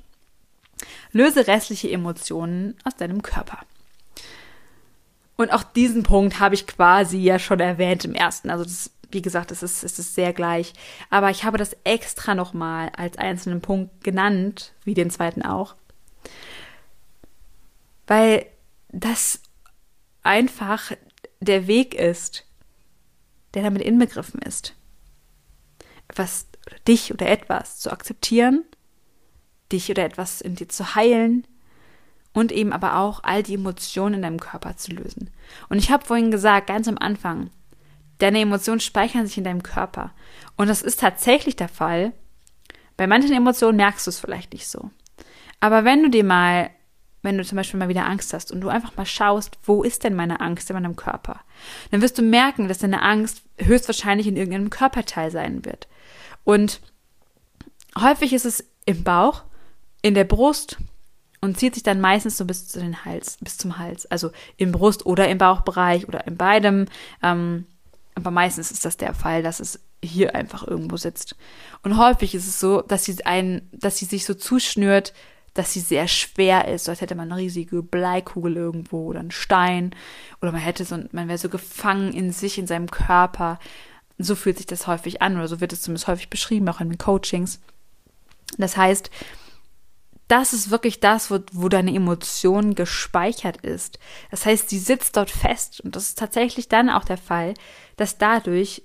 [1.12, 3.60] Löse restliche Emotionen aus deinem Körper.
[5.38, 8.50] Und auch diesen Punkt habe ich quasi ja schon erwähnt im ersten.
[8.50, 10.74] Also das, wie gesagt, es ist, es ist sehr gleich.
[11.10, 15.76] Aber ich habe das extra nochmal als einzelnen Punkt genannt, wie den zweiten auch.
[18.08, 18.46] Weil
[18.90, 19.42] das
[20.24, 20.92] einfach
[21.40, 22.46] der Weg ist,
[23.54, 24.74] der damit inbegriffen ist.
[26.12, 26.28] Oder
[26.88, 28.64] dich oder etwas zu akzeptieren,
[29.76, 31.46] dich oder etwas in dir zu heilen
[32.34, 35.30] und eben aber auch all die Emotionen in deinem Körper zu lösen.
[35.70, 37.50] Und ich habe vorhin gesagt, ganz am Anfang,
[38.18, 40.12] deine Emotionen speichern sich in deinem Körper.
[40.58, 42.14] Und das ist tatsächlich der Fall.
[42.98, 44.90] Bei manchen Emotionen merkst du es vielleicht nicht so.
[45.60, 46.70] Aber wenn du dir mal,
[47.22, 50.04] wenn du zum Beispiel mal wieder Angst hast und du einfach mal schaust, wo ist
[50.04, 51.42] denn meine Angst in meinem Körper,
[51.92, 55.88] dann wirst du merken, dass deine Angst höchstwahrscheinlich in irgendeinem Körperteil sein wird.
[56.44, 56.82] Und
[57.98, 59.44] häufig ist es im Bauch,
[60.06, 60.78] in der Brust
[61.42, 64.72] und zieht sich dann meistens so bis zu den Hals, bis zum Hals, also im
[64.72, 66.86] Brust oder im Bauchbereich oder in beidem.
[67.24, 67.66] Ähm,
[68.14, 71.36] aber meistens ist das der Fall, dass es hier einfach irgendwo sitzt.
[71.82, 75.12] Und häufig ist es so, dass sie einen, dass sie sich so zuschnürt,
[75.56, 79.32] dass sie sehr schwer ist, so als hätte man eine riesige Bleikugel irgendwo oder einen
[79.32, 79.96] Stein
[80.40, 83.58] oder man hätte so, man wäre so gefangen in sich, in seinem Körper.
[84.20, 86.90] So fühlt sich das häufig an oder so wird es zumindest häufig beschrieben, auch in
[86.90, 87.60] den Coachings.
[88.60, 89.10] Das heißt,
[90.28, 94.00] das ist wirklich das, wo, wo deine Emotion gespeichert ist.
[94.32, 97.54] Das heißt, sie sitzt dort fest und das ist tatsächlich dann auch der Fall,
[97.98, 98.84] dass dadurch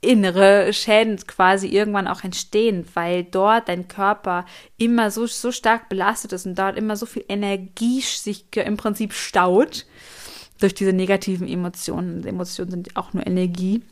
[0.00, 4.46] innere Schäden quasi irgendwann auch entstehen, weil dort dein Körper
[4.78, 9.12] immer so, so stark belastet ist und dort immer so viel Energie sich im Prinzip
[9.12, 9.86] staut
[10.58, 12.26] durch diese negativen Emotionen.
[12.26, 13.82] Emotionen sind auch nur Energie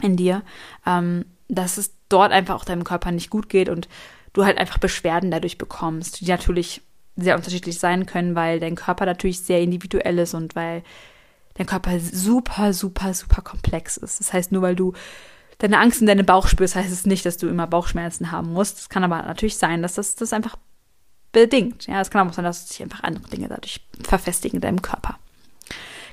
[0.00, 0.42] in dir,
[0.86, 3.88] ähm, dass es dort einfach auch deinem Körper nicht gut geht und
[4.34, 6.82] du halt einfach Beschwerden dadurch bekommst, die natürlich
[7.16, 10.82] sehr unterschiedlich sein können, weil dein Körper natürlich sehr individuell ist und weil
[11.54, 14.20] dein Körper super, super, super komplex ist.
[14.20, 14.92] Das heißt, nur weil du
[15.58, 18.78] deine Angst in deinem Bauch spürst, heißt es nicht, dass du immer Bauchschmerzen haben musst.
[18.78, 20.56] Es kann aber natürlich sein, dass das, das einfach
[21.32, 21.86] bedingt.
[21.86, 25.18] Ja, es kann auch sein, dass sich einfach andere Dinge dadurch verfestigen in deinem Körper.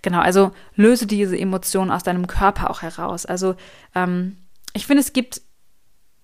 [0.04, 3.26] Genau, also löse diese Emotionen aus deinem Körper auch heraus.
[3.26, 3.56] Also
[3.96, 4.38] ähm,
[4.74, 5.42] ich finde, es gibt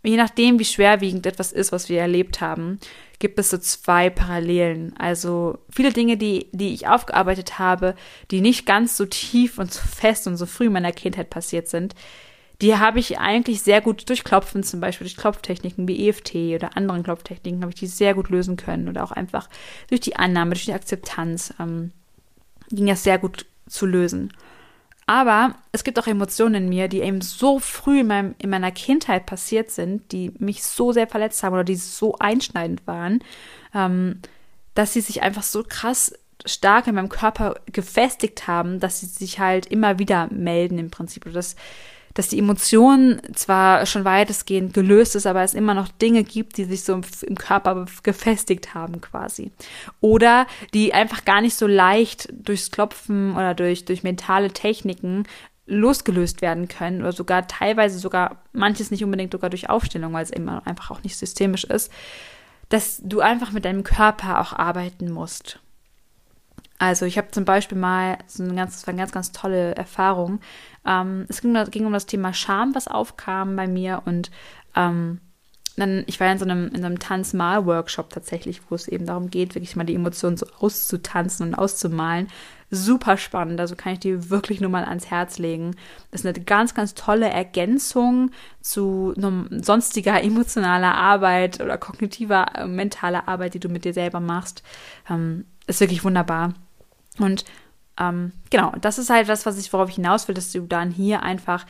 [0.08, 2.80] je nachdem, wie schwerwiegend etwas ist, was wir erlebt haben,
[3.20, 4.96] gibt es so zwei Parallelen.
[4.98, 7.96] Also viele Dinge, die, die ich aufgearbeitet habe,
[8.32, 11.68] die nicht ganz so tief und so fest und so früh in meiner Kindheit passiert
[11.68, 11.96] sind,
[12.62, 16.76] die habe ich eigentlich sehr gut durch Klopfen, zum Beispiel durch Klopftechniken wie EFT oder
[16.76, 18.88] anderen Klopftechniken, habe ich die sehr gut lösen können.
[18.88, 19.50] Oder auch einfach
[19.90, 21.92] durch die Annahme, durch die Akzeptanz ähm,
[22.70, 24.34] ging das sehr gut zu lösen.
[25.10, 28.72] Aber es gibt auch Emotionen in mir, die eben so früh in, meinem, in meiner
[28.72, 33.24] Kindheit passiert sind, die mich so sehr verletzt haben oder die so einschneidend waren,
[33.74, 34.20] ähm,
[34.76, 36.14] dass sie sich einfach so krass
[36.46, 41.26] stark in meinem Körper gefestigt haben, dass sie sich halt immer wieder melden im Prinzip.
[41.26, 41.56] Oder dass
[42.18, 46.64] dass die Emotion zwar schon weitestgehend gelöst ist, aber es immer noch Dinge gibt, die
[46.64, 49.52] sich so im Körper gefestigt haben quasi.
[50.02, 55.28] Oder die einfach gar nicht so leicht durchs Klopfen oder durch, durch mentale Techniken
[55.68, 60.32] losgelöst werden können oder sogar teilweise sogar manches nicht unbedingt sogar durch Aufstellung, weil es
[60.32, 61.92] immer einfach auch nicht systemisch ist,
[62.70, 65.60] dass du einfach mit deinem Körper auch arbeiten musst.
[66.80, 69.76] Also ich habe zum Beispiel mal so eine ganz, das war eine ganz, ganz tolle
[69.76, 70.40] Erfahrung.
[70.88, 74.32] Ähm, es ging, ging, um das Thema Scham, was aufkam bei mir und
[74.76, 75.20] ähm,
[75.78, 79.30] dann, ich war in so einem, in so einem Tanzmal-Workshop tatsächlich, wo es eben darum
[79.30, 82.28] geht, wirklich mal die Emotionen so auszutanzen und auszumalen.
[82.72, 85.76] Super spannend, also kann ich dir wirklich nur mal ans Herz legen.
[86.10, 93.28] Das ist eine ganz, ganz tolle Ergänzung zu sonstiger emotionaler Arbeit oder kognitiver, äh, mentaler
[93.28, 94.64] Arbeit, die du mit dir selber machst.
[95.10, 96.56] Ähm, ist wirklich wunderbar.
[97.20, 97.46] Und
[98.00, 100.92] ähm, genau, das ist halt das, was ich, worauf ich hinaus will, dass du dann
[100.92, 101.66] hier einfach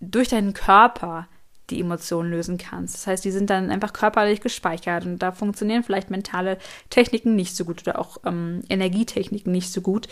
[0.00, 1.28] durch deinen Körper
[1.70, 2.94] die Emotionen lösen kannst.
[2.94, 6.58] Das heißt, die sind dann einfach körperlich gespeichert und da funktionieren vielleicht mentale
[6.90, 10.08] Techniken nicht so gut oder auch ähm, Energietechniken nicht so gut.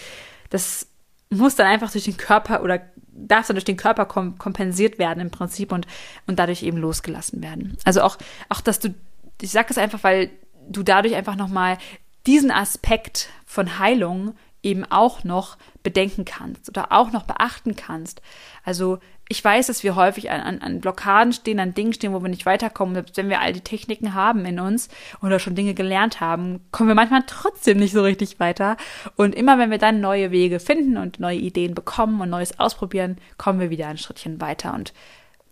[0.51, 0.87] Das
[1.31, 2.81] muss dann einfach durch den Körper oder
[3.13, 5.87] darf dann durch den Körper kom kompensiert werden im Prinzip und,
[6.27, 7.77] und dadurch eben losgelassen werden.
[7.85, 8.17] Also auch,
[8.49, 8.95] auch, dass du,
[9.43, 10.31] ich sage es einfach, weil
[10.69, 11.79] du dadurch einfach nochmal
[12.27, 18.21] diesen Aspekt von Heilung eben auch noch bedenken kannst oder auch noch beachten kannst.
[18.65, 18.99] Also
[19.31, 22.31] ich weiß, dass wir häufig an, an, an Blockaden stehen, an Dingen stehen, wo wir
[22.31, 22.95] nicht weiterkommen.
[22.95, 24.89] Selbst wenn wir all die Techniken haben in uns
[25.21, 28.77] oder schon Dinge gelernt haben, kommen wir manchmal trotzdem nicht so richtig weiter.
[29.17, 33.19] Und immer wenn wir dann neue Wege finden und neue Ideen bekommen und Neues ausprobieren,
[33.37, 34.95] kommen wir wieder ein Schrittchen weiter und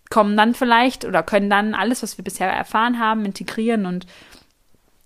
[0.08, 4.06] kommen dann vielleicht oder können dann alles, was wir bisher erfahren haben, integrieren und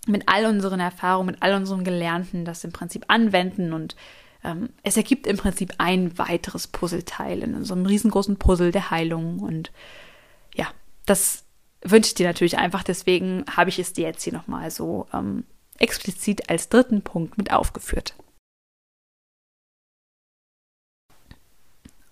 [0.07, 3.97] mit all unseren Erfahrungen, mit all unseren Gelernten das im Prinzip anwenden und
[4.43, 9.71] ähm, es ergibt im Prinzip ein weiteres Puzzleteil in einem riesengroßen Puzzle der Heilung und
[10.55, 10.69] ja,
[11.07, 11.45] das
[11.83, 15.45] wünsche ich dir natürlich einfach, deswegen habe ich es dir jetzt hier nochmal so ähm,
[15.79, 18.15] explizit als dritten Punkt mit aufgeführt.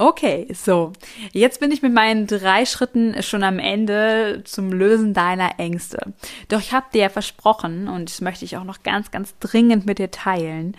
[0.01, 0.93] Okay, so.
[1.33, 6.15] Jetzt bin ich mit meinen drei Schritten schon am Ende zum Lösen deiner Ängste.
[6.47, 9.87] Doch ich habe dir ja versprochen, und das möchte ich auch noch ganz, ganz dringend
[9.87, 10.77] mit dir teilen,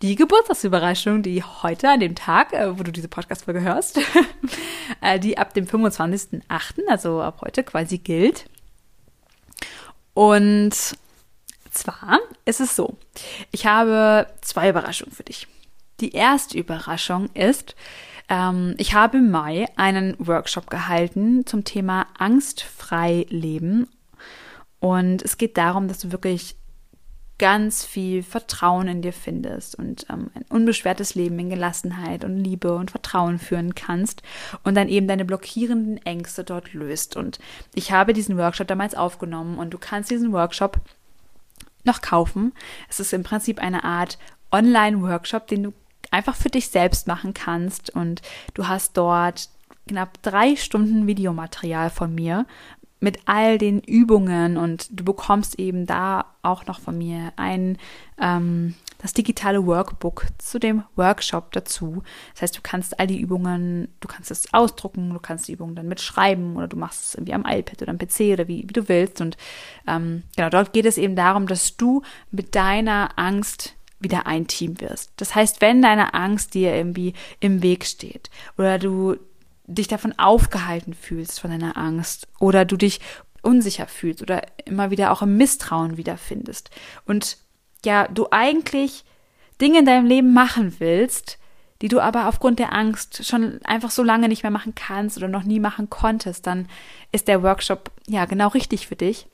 [0.00, 4.00] die Geburtstagsüberraschung, die heute an dem Tag, äh, wo du diese Podcast-Folge hörst,
[5.02, 6.42] äh, die ab dem 25.08.,
[6.88, 8.46] also ab heute quasi gilt.
[10.14, 10.74] Und
[11.70, 12.96] zwar ist es so,
[13.50, 15.46] ich habe zwei Überraschungen für dich.
[16.00, 17.76] Die erste Überraschung ist,
[18.28, 23.88] ähm, ich habe im Mai einen Workshop gehalten zum Thema angstfrei leben.
[24.80, 26.56] Und es geht darum, dass du wirklich
[27.38, 32.76] ganz viel Vertrauen in dir findest und ähm, ein unbeschwertes Leben in Gelassenheit und Liebe
[32.76, 34.22] und Vertrauen führen kannst
[34.62, 37.16] und dann eben deine blockierenden Ängste dort löst.
[37.16, 37.40] Und
[37.74, 40.80] ich habe diesen Workshop damals aufgenommen und du kannst diesen Workshop
[41.82, 42.52] noch kaufen.
[42.88, 44.18] Es ist im Prinzip eine Art
[44.52, 45.72] Online-Workshop, den du
[46.12, 47.90] einfach für dich selbst machen kannst.
[47.90, 48.22] Und
[48.54, 49.48] du hast dort
[49.88, 52.46] knapp drei Stunden Videomaterial von mir
[53.00, 57.76] mit all den Übungen und du bekommst eben da auch noch von mir ein
[58.20, 62.04] ähm, das digitale Workbook zu dem Workshop dazu.
[62.34, 65.74] Das heißt, du kannst all die Übungen, du kannst es ausdrucken, du kannst die Übungen
[65.74, 68.72] dann mitschreiben oder du machst es irgendwie am iPad oder am PC oder wie, wie
[68.72, 69.20] du willst.
[69.20, 69.36] Und
[69.88, 74.80] ähm, genau, dort geht es eben darum, dass du mit deiner Angst wieder ein Team
[74.80, 75.12] wirst.
[75.16, 79.16] Das heißt, wenn deine Angst dir irgendwie im Weg steht oder du
[79.66, 83.00] dich davon aufgehalten fühlst von deiner Angst oder du dich
[83.42, 86.70] unsicher fühlst oder immer wieder auch im Misstrauen wiederfindest
[87.06, 87.38] und
[87.84, 89.04] ja, du eigentlich
[89.60, 91.38] Dinge in deinem Leben machen willst,
[91.80, 95.26] die du aber aufgrund der Angst schon einfach so lange nicht mehr machen kannst oder
[95.26, 96.68] noch nie machen konntest, dann
[97.10, 99.26] ist der Workshop ja genau richtig für dich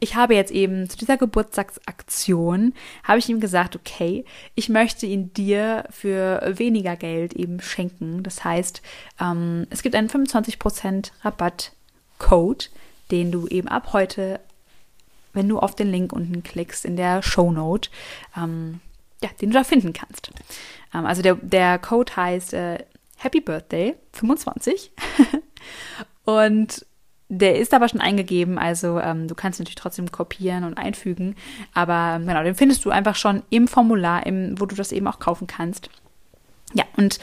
[0.00, 5.32] ich habe jetzt eben zu dieser Geburtstagsaktion, habe ich ihm gesagt, okay, ich möchte ihn
[5.32, 8.22] dir für weniger Geld eben schenken.
[8.22, 8.82] Das heißt,
[9.20, 12.70] ähm, es gibt einen 25% Rabattcode,
[13.10, 14.40] den du eben ab heute,
[15.32, 17.90] wenn du auf den Link unten klickst in der Show Note,
[18.36, 18.80] ähm,
[19.22, 20.30] ja, den du da finden kannst.
[20.94, 22.78] Ähm, also der, der Code heißt äh,
[23.16, 24.92] Happy Birthday 25.
[26.24, 26.86] Und
[27.28, 31.36] der ist aber schon eingegeben, also ähm, du kannst natürlich trotzdem kopieren und einfügen.
[31.74, 35.06] Aber ähm, genau, den findest du einfach schon im Formular, im, wo du das eben
[35.06, 35.90] auch kaufen kannst.
[36.72, 37.18] Ja, und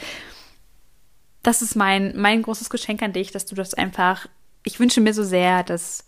[1.42, 4.28] das ist mein, mein großes Geschenk an dich, dass du das einfach,
[4.64, 6.04] ich wünsche mir so sehr, dass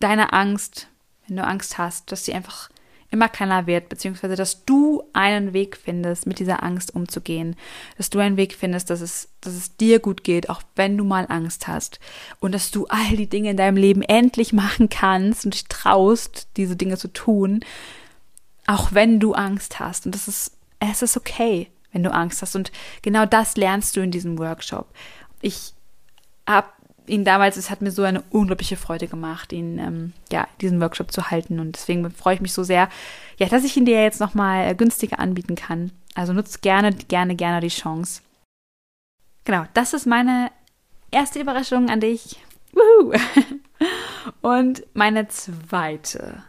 [0.00, 0.88] deine Angst,
[1.26, 2.70] wenn du Angst hast, dass sie einfach
[3.14, 7.56] immer kleiner wird, beziehungsweise dass du einen Weg findest, mit dieser Angst umzugehen,
[7.96, 11.04] dass du einen Weg findest, dass es, dass es dir gut geht, auch wenn du
[11.04, 12.00] mal Angst hast.
[12.40, 16.48] Und dass du all die Dinge in deinem Leben endlich machen kannst und dich traust,
[16.56, 17.60] diese Dinge zu tun,
[18.66, 20.06] auch wenn du Angst hast.
[20.06, 22.56] Und das ist, es ist okay, wenn du Angst hast.
[22.56, 22.72] Und
[23.02, 24.88] genau das lernst du in diesem Workshop.
[25.40, 25.72] Ich
[26.46, 26.68] habe
[27.06, 31.12] ihn damals, es hat mir so eine unglaubliche Freude gemacht, ihn, ähm, ja, diesen Workshop
[31.12, 31.60] zu halten.
[31.60, 32.88] Und deswegen freue ich mich so sehr,
[33.38, 35.92] ja, dass ich ihn dir jetzt nochmal äh, günstiger anbieten kann.
[36.14, 38.22] Also nutzt gerne, gerne, gerne die Chance.
[39.44, 40.50] Genau, das ist meine
[41.10, 42.40] erste Überraschung an dich.
[42.72, 43.12] Woohoo!
[44.40, 46.42] Und meine zweite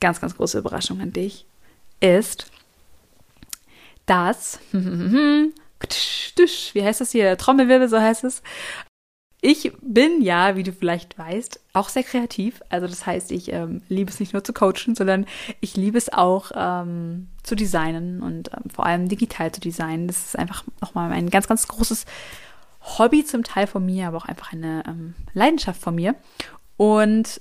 [0.00, 1.46] ganz, ganz große Überraschung an dich
[2.00, 2.50] ist,
[4.06, 5.52] dass, wie
[6.82, 7.36] heißt das hier?
[7.36, 8.42] Trommelwirbel, so heißt es.
[9.42, 12.60] Ich bin ja, wie du vielleicht weißt, auch sehr kreativ.
[12.68, 15.24] Also das heißt, ich ähm, liebe es nicht nur zu coachen, sondern
[15.60, 20.08] ich liebe es auch ähm, zu designen und ähm, vor allem digital zu designen.
[20.08, 22.04] Das ist einfach nochmal ein ganz, ganz großes
[22.82, 26.14] Hobby zum Teil von mir, aber auch einfach eine ähm, Leidenschaft von mir.
[26.76, 27.40] Und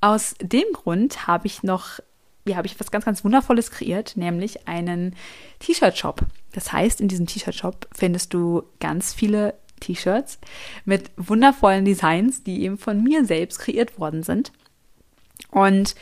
[0.00, 2.00] aus dem Grund habe ich noch,
[2.46, 5.16] ja, habe ich was ganz, ganz Wundervolles kreiert, nämlich einen
[5.58, 6.22] T-Shirt-Shop.
[6.52, 10.38] Das heißt, in diesem T-Shirt-Shop findest du ganz viele T-Shirts
[10.84, 14.52] mit wundervollen Designs, die eben von mir selbst kreiert worden sind.
[15.50, 15.94] Und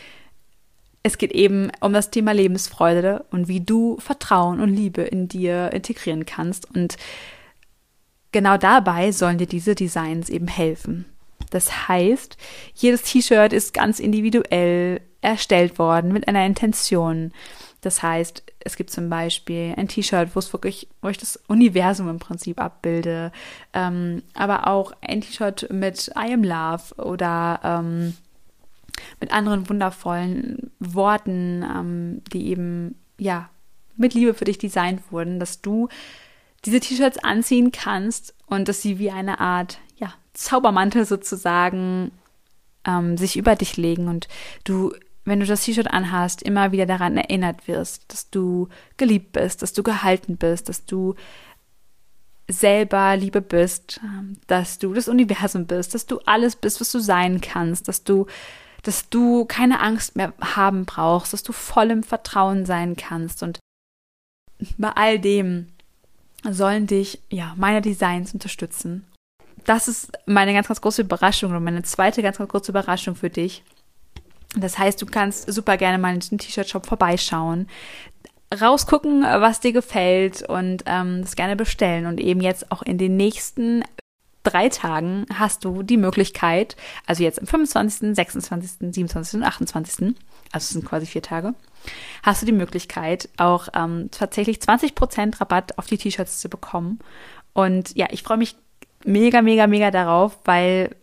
[1.03, 5.73] es geht eben um das Thema Lebensfreude und wie du Vertrauen und Liebe in dir
[5.73, 6.75] integrieren kannst.
[6.75, 6.97] Und
[8.33, 11.07] genau dabei sollen dir diese Designs eben helfen.
[11.51, 12.37] Das heißt,
[12.75, 17.33] jedes T-Shirt ist ganz individuell erstellt worden mit einer Intention.
[17.81, 22.09] Das heißt, es gibt zum Beispiel ein T-Shirt, wo es wirklich, wo ich das Universum
[22.09, 23.31] im Prinzip abbilde,
[23.73, 28.15] ähm, aber auch ein T-Shirt mit I am Love oder ähm,
[29.21, 33.49] mit anderen wundervollen Worten, ähm, die eben, ja,
[33.97, 35.89] mit Liebe für dich designt wurden, dass du
[36.65, 42.13] diese T-Shirts anziehen kannst und dass sie wie eine Art, ja, Zaubermantel sozusagen
[42.85, 44.29] ähm, sich über dich legen und
[44.65, 44.93] du
[45.29, 49.73] wenn du das T-Shirt anhast, immer wieder daran erinnert wirst, dass du geliebt bist, dass
[49.73, 51.15] du gehalten bist, dass du
[52.51, 56.99] selber Liebe bist, ähm, dass du das Universum bist, dass du alles bist, was du
[56.99, 58.27] sein kannst, dass du
[58.83, 63.59] dass du keine Angst mehr haben brauchst, dass du voll im Vertrauen sein kannst und
[64.79, 65.67] bei all dem
[66.49, 69.05] sollen dich ja meine Designs unterstützen.
[69.65, 73.31] Das ist meine ganz ganz große Überraschung und meine zweite ganz ganz große Überraschung für
[73.31, 73.65] dich.
[74.57, 77.69] Das heißt, du kannst super gerne mal in den T-Shirt-Shop vorbeischauen
[78.59, 82.07] rausgucken, was dir gefällt und ähm, das gerne bestellen.
[82.07, 83.85] Und eben jetzt auch in den nächsten
[84.43, 86.77] drei Tagen hast du die Möglichkeit,
[87.07, 89.41] also jetzt am 25., 26., 27.
[89.41, 90.15] und 28.,
[90.51, 91.55] also es sind quasi vier Tage,
[92.23, 97.01] hast du die Möglichkeit, auch ähm, tatsächlich 20% Rabatt auf die T-Shirts zu bekommen.
[97.53, 98.57] Und ja, ich freue mich
[99.05, 100.97] mega, mega, mega darauf, weil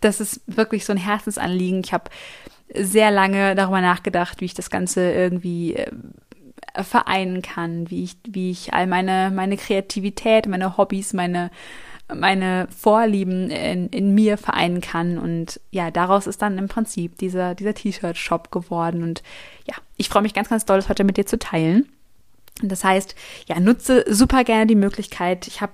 [0.00, 1.82] das ist wirklich so ein Herzensanliegen.
[1.84, 2.10] Ich habe
[2.74, 5.90] sehr lange darüber nachgedacht, wie ich das Ganze irgendwie äh,
[6.82, 11.50] vereinen kann, wie ich, wie ich all meine, meine Kreativität, meine Hobbys, meine,
[12.14, 15.18] meine Vorlieben in, in mir vereinen kann.
[15.18, 19.02] Und ja, daraus ist dann im Prinzip dieser, dieser T-Shirt-Shop geworden.
[19.02, 19.22] Und
[19.66, 21.88] ja, ich freue mich ganz, ganz doll, das heute mit dir zu teilen.
[22.62, 23.14] Das heißt,
[23.46, 25.46] ja, nutze super gerne die Möglichkeit.
[25.46, 25.72] Ich habe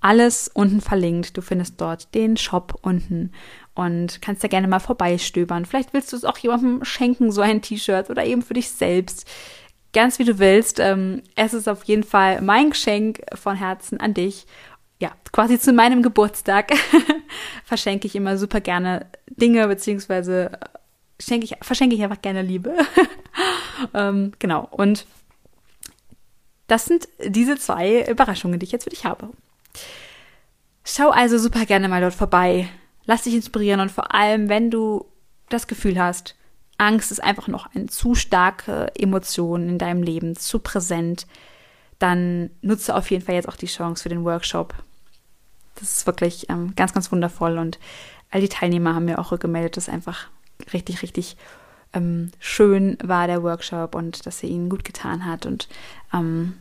[0.00, 1.36] alles unten verlinkt.
[1.36, 3.32] Du findest dort den Shop unten
[3.74, 5.66] und kannst da gerne mal vorbeistöbern.
[5.66, 9.28] Vielleicht willst du es auch jemandem schenken, so ein T-Shirt oder eben für dich selbst.
[9.92, 10.80] Ganz wie du willst.
[10.80, 14.46] Ähm, es ist auf jeden Fall mein Geschenk von Herzen an dich.
[15.00, 16.72] Ja, quasi zu meinem Geburtstag
[17.64, 20.58] verschenke ich immer super gerne Dinge, beziehungsweise äh,
[21.20, 22.76] schenke ich, verschenke ich einfach gerne Liebe.
[23.94, 24.68] ähm, genau.
[24.70, 25.06] Und
[26.68, 29.30] das sind diese zwei Überraschungen, die ich jetzt für dich habe.
[30.84, 32.68] Schau also super gerne mal dort vorbei.
[33.06, 35.04] Lass dich inspirieren und vor allem, wenn du
[35.48, 36.34] das Gefühl hast,
[36.78, 41.26] Angst ist einfach noch eine zu starke Emotion in deinem Leben, zu präsent,
[41.98, 44.74] dann nutze auf jeden Fall jetzt auch die Chance für den Workshop.
[45.76, 47.78] Das ist wirklich ähm, ganz, ganz wundervoll und
[48.30, 50.28] all die Teilnehmer haben mir auch rückgemeldet, dass einfach
[50.72, 51.36] richtig, richtig
[51.92, 55.68] ähm, schön war der Workshop und dass er ihnen gut getan hat und
[56.12, 56.54] ähm,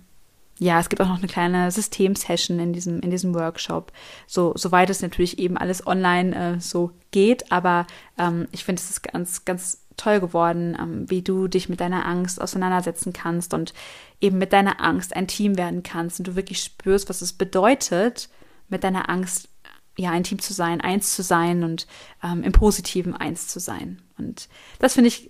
[0.60, 3.92] ja, es gibt auch noch eine kleine Systemsession in diesem, in diesem Workshop.
[4.28, 7.88] So, soweit es natürlich eben alles online äh, so geht, aber
[8.18, 12.06] ähm, ich finde, es ist ganz, ganz toll geworden, ähm, wie du dich mit deiner
[12.06, 13.74] Angst auseinandersetzen kannst und
[14.22, 18.30] eben mit deiner Angst ein Team werden kannst und du wirklich spürst, was es bedeutet,
[18.70, 19.50] mit deiner Angst
[19.98, 21.88] ja ein Team zu sein, eins zu sein und
[22.24, 24.02] ähm, im Positiven eins zu sein.
[24.18, 24.50] Und
[24.80, 25.30] das finde ich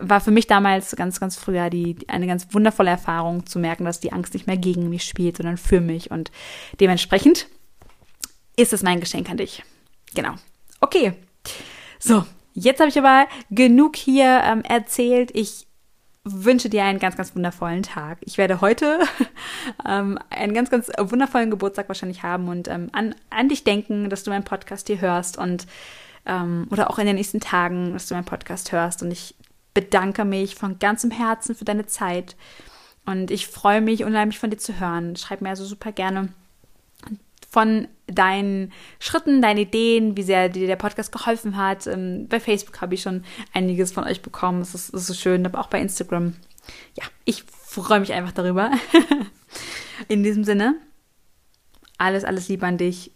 [0.00, 4.00] war für mich damals ganz, ganz früher die, eine ganz wundervolle Erfahrung zu merken, dass
[4.00, 6.10] die Angst nicht mehr gegen mich spielt, sondern für mich.
[6.10, 6.30] Und
[6.80, 7.46] dementsprechend
[8.56, 9.62] ist es mein Geschenk an dich.
[10.14, 10.34] Genau.
[10.80, 11.12] Okay.
[11.98, 15.30] So, jetzt habe ich aber genug hier ähm, erzählt.
[15.34, 15.66] Ich
[16.24, 18.18] wünsche dir einen ganz, ganz wundervollen Tag.
[18.22, 19.00] Ich werde heute
[19.86, 24.24] ähm, einen ganz, ganz wundervollen Geburtstag wahrscheinlich haben und ähm, an, an dich denken, dass
[24.24, 25.66] du meinen Podcast hier hörst und
[26.26, 29.02] ähm, oder auch in den nächsten Tagen, dass du meinen Podcast hörst.
[29.02, 29.34] Und ich
[29.74, 32.36] bedanke mich von ganzem Herzen für deine Zeit.
[33.06, 35.16] Und ich freue mich unheimlich von dir zu hören.
[35.16, 36.28] Schreib mir also super gerne
[37.50, 41.86] von deinen Schritten, deinen Ideen, wie sehr dir der Podcast geholfen hat.
[41.86, 44.60] Ähm, bei Facebook habe ich schon einiges von euch bekommen.
[44.60, 46.34] Es ist, ist so schön, aber auch bei Instagram.
[46.96, 48.70] Ja, ich freue mich einfach darüber.
[50.08, 50.76] In diesem Sinne,
[51.98, 53.10] alles, alles Liebe an dich.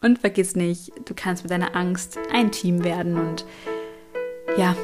[0.00, 3.46] Und vergiss nicht, du kannst mit deiner Angst ein Team werden und
[4.58, 4.76] ja,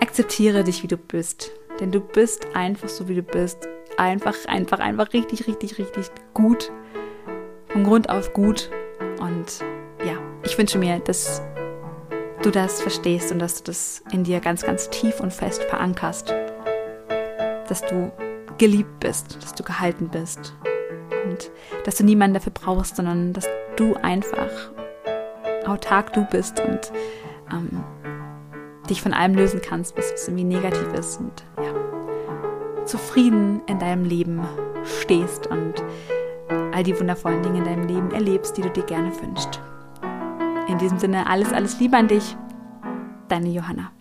[0.00, 1.52] Akzeptiere dich, wie du bist.
[1.78, 3.68] Denn du bist einfach so, wie du bist.
[3.96, 6.72] Einfach, einfach, einfach richtig, richtig, richtig gut.
[7.68, 8.70] Von Grund auf gut.
[9.20, 9.64] Und
[10.04, 11.42] ja, ich wünsche mir, dass
[12.42, 16.34] du das verstehst und dass du das in dir ganz, ganz tief und fest verankerst.
[17.68, 18.10] Dass du
[18.58, 20.54] geliebt bist, dass du gehalten bist.
[21.24, 21.50] Und
[21.84, 24.50] dass du niemanden dafür brauchst, sondern dass du einfach
[25.66, 26.90] autark du bist und
[27.52, 27.84] ähm,
[28.90, 34.04] dich von allem lösen kannst, was, was irgendwie negativ ist und ja, zufrieden in deinem
[34.04, 34.40] Leben
[34.84, 35.74] stehst und
[36.72, 39.60] all die wundervollen Dinge in deinem Leben erlebst, die du dir gerne wünschst.
[40.68, 42.36] In diesem Sinne alles, alles Liebe an dich,
[43.28, 43.92] deine Johanna.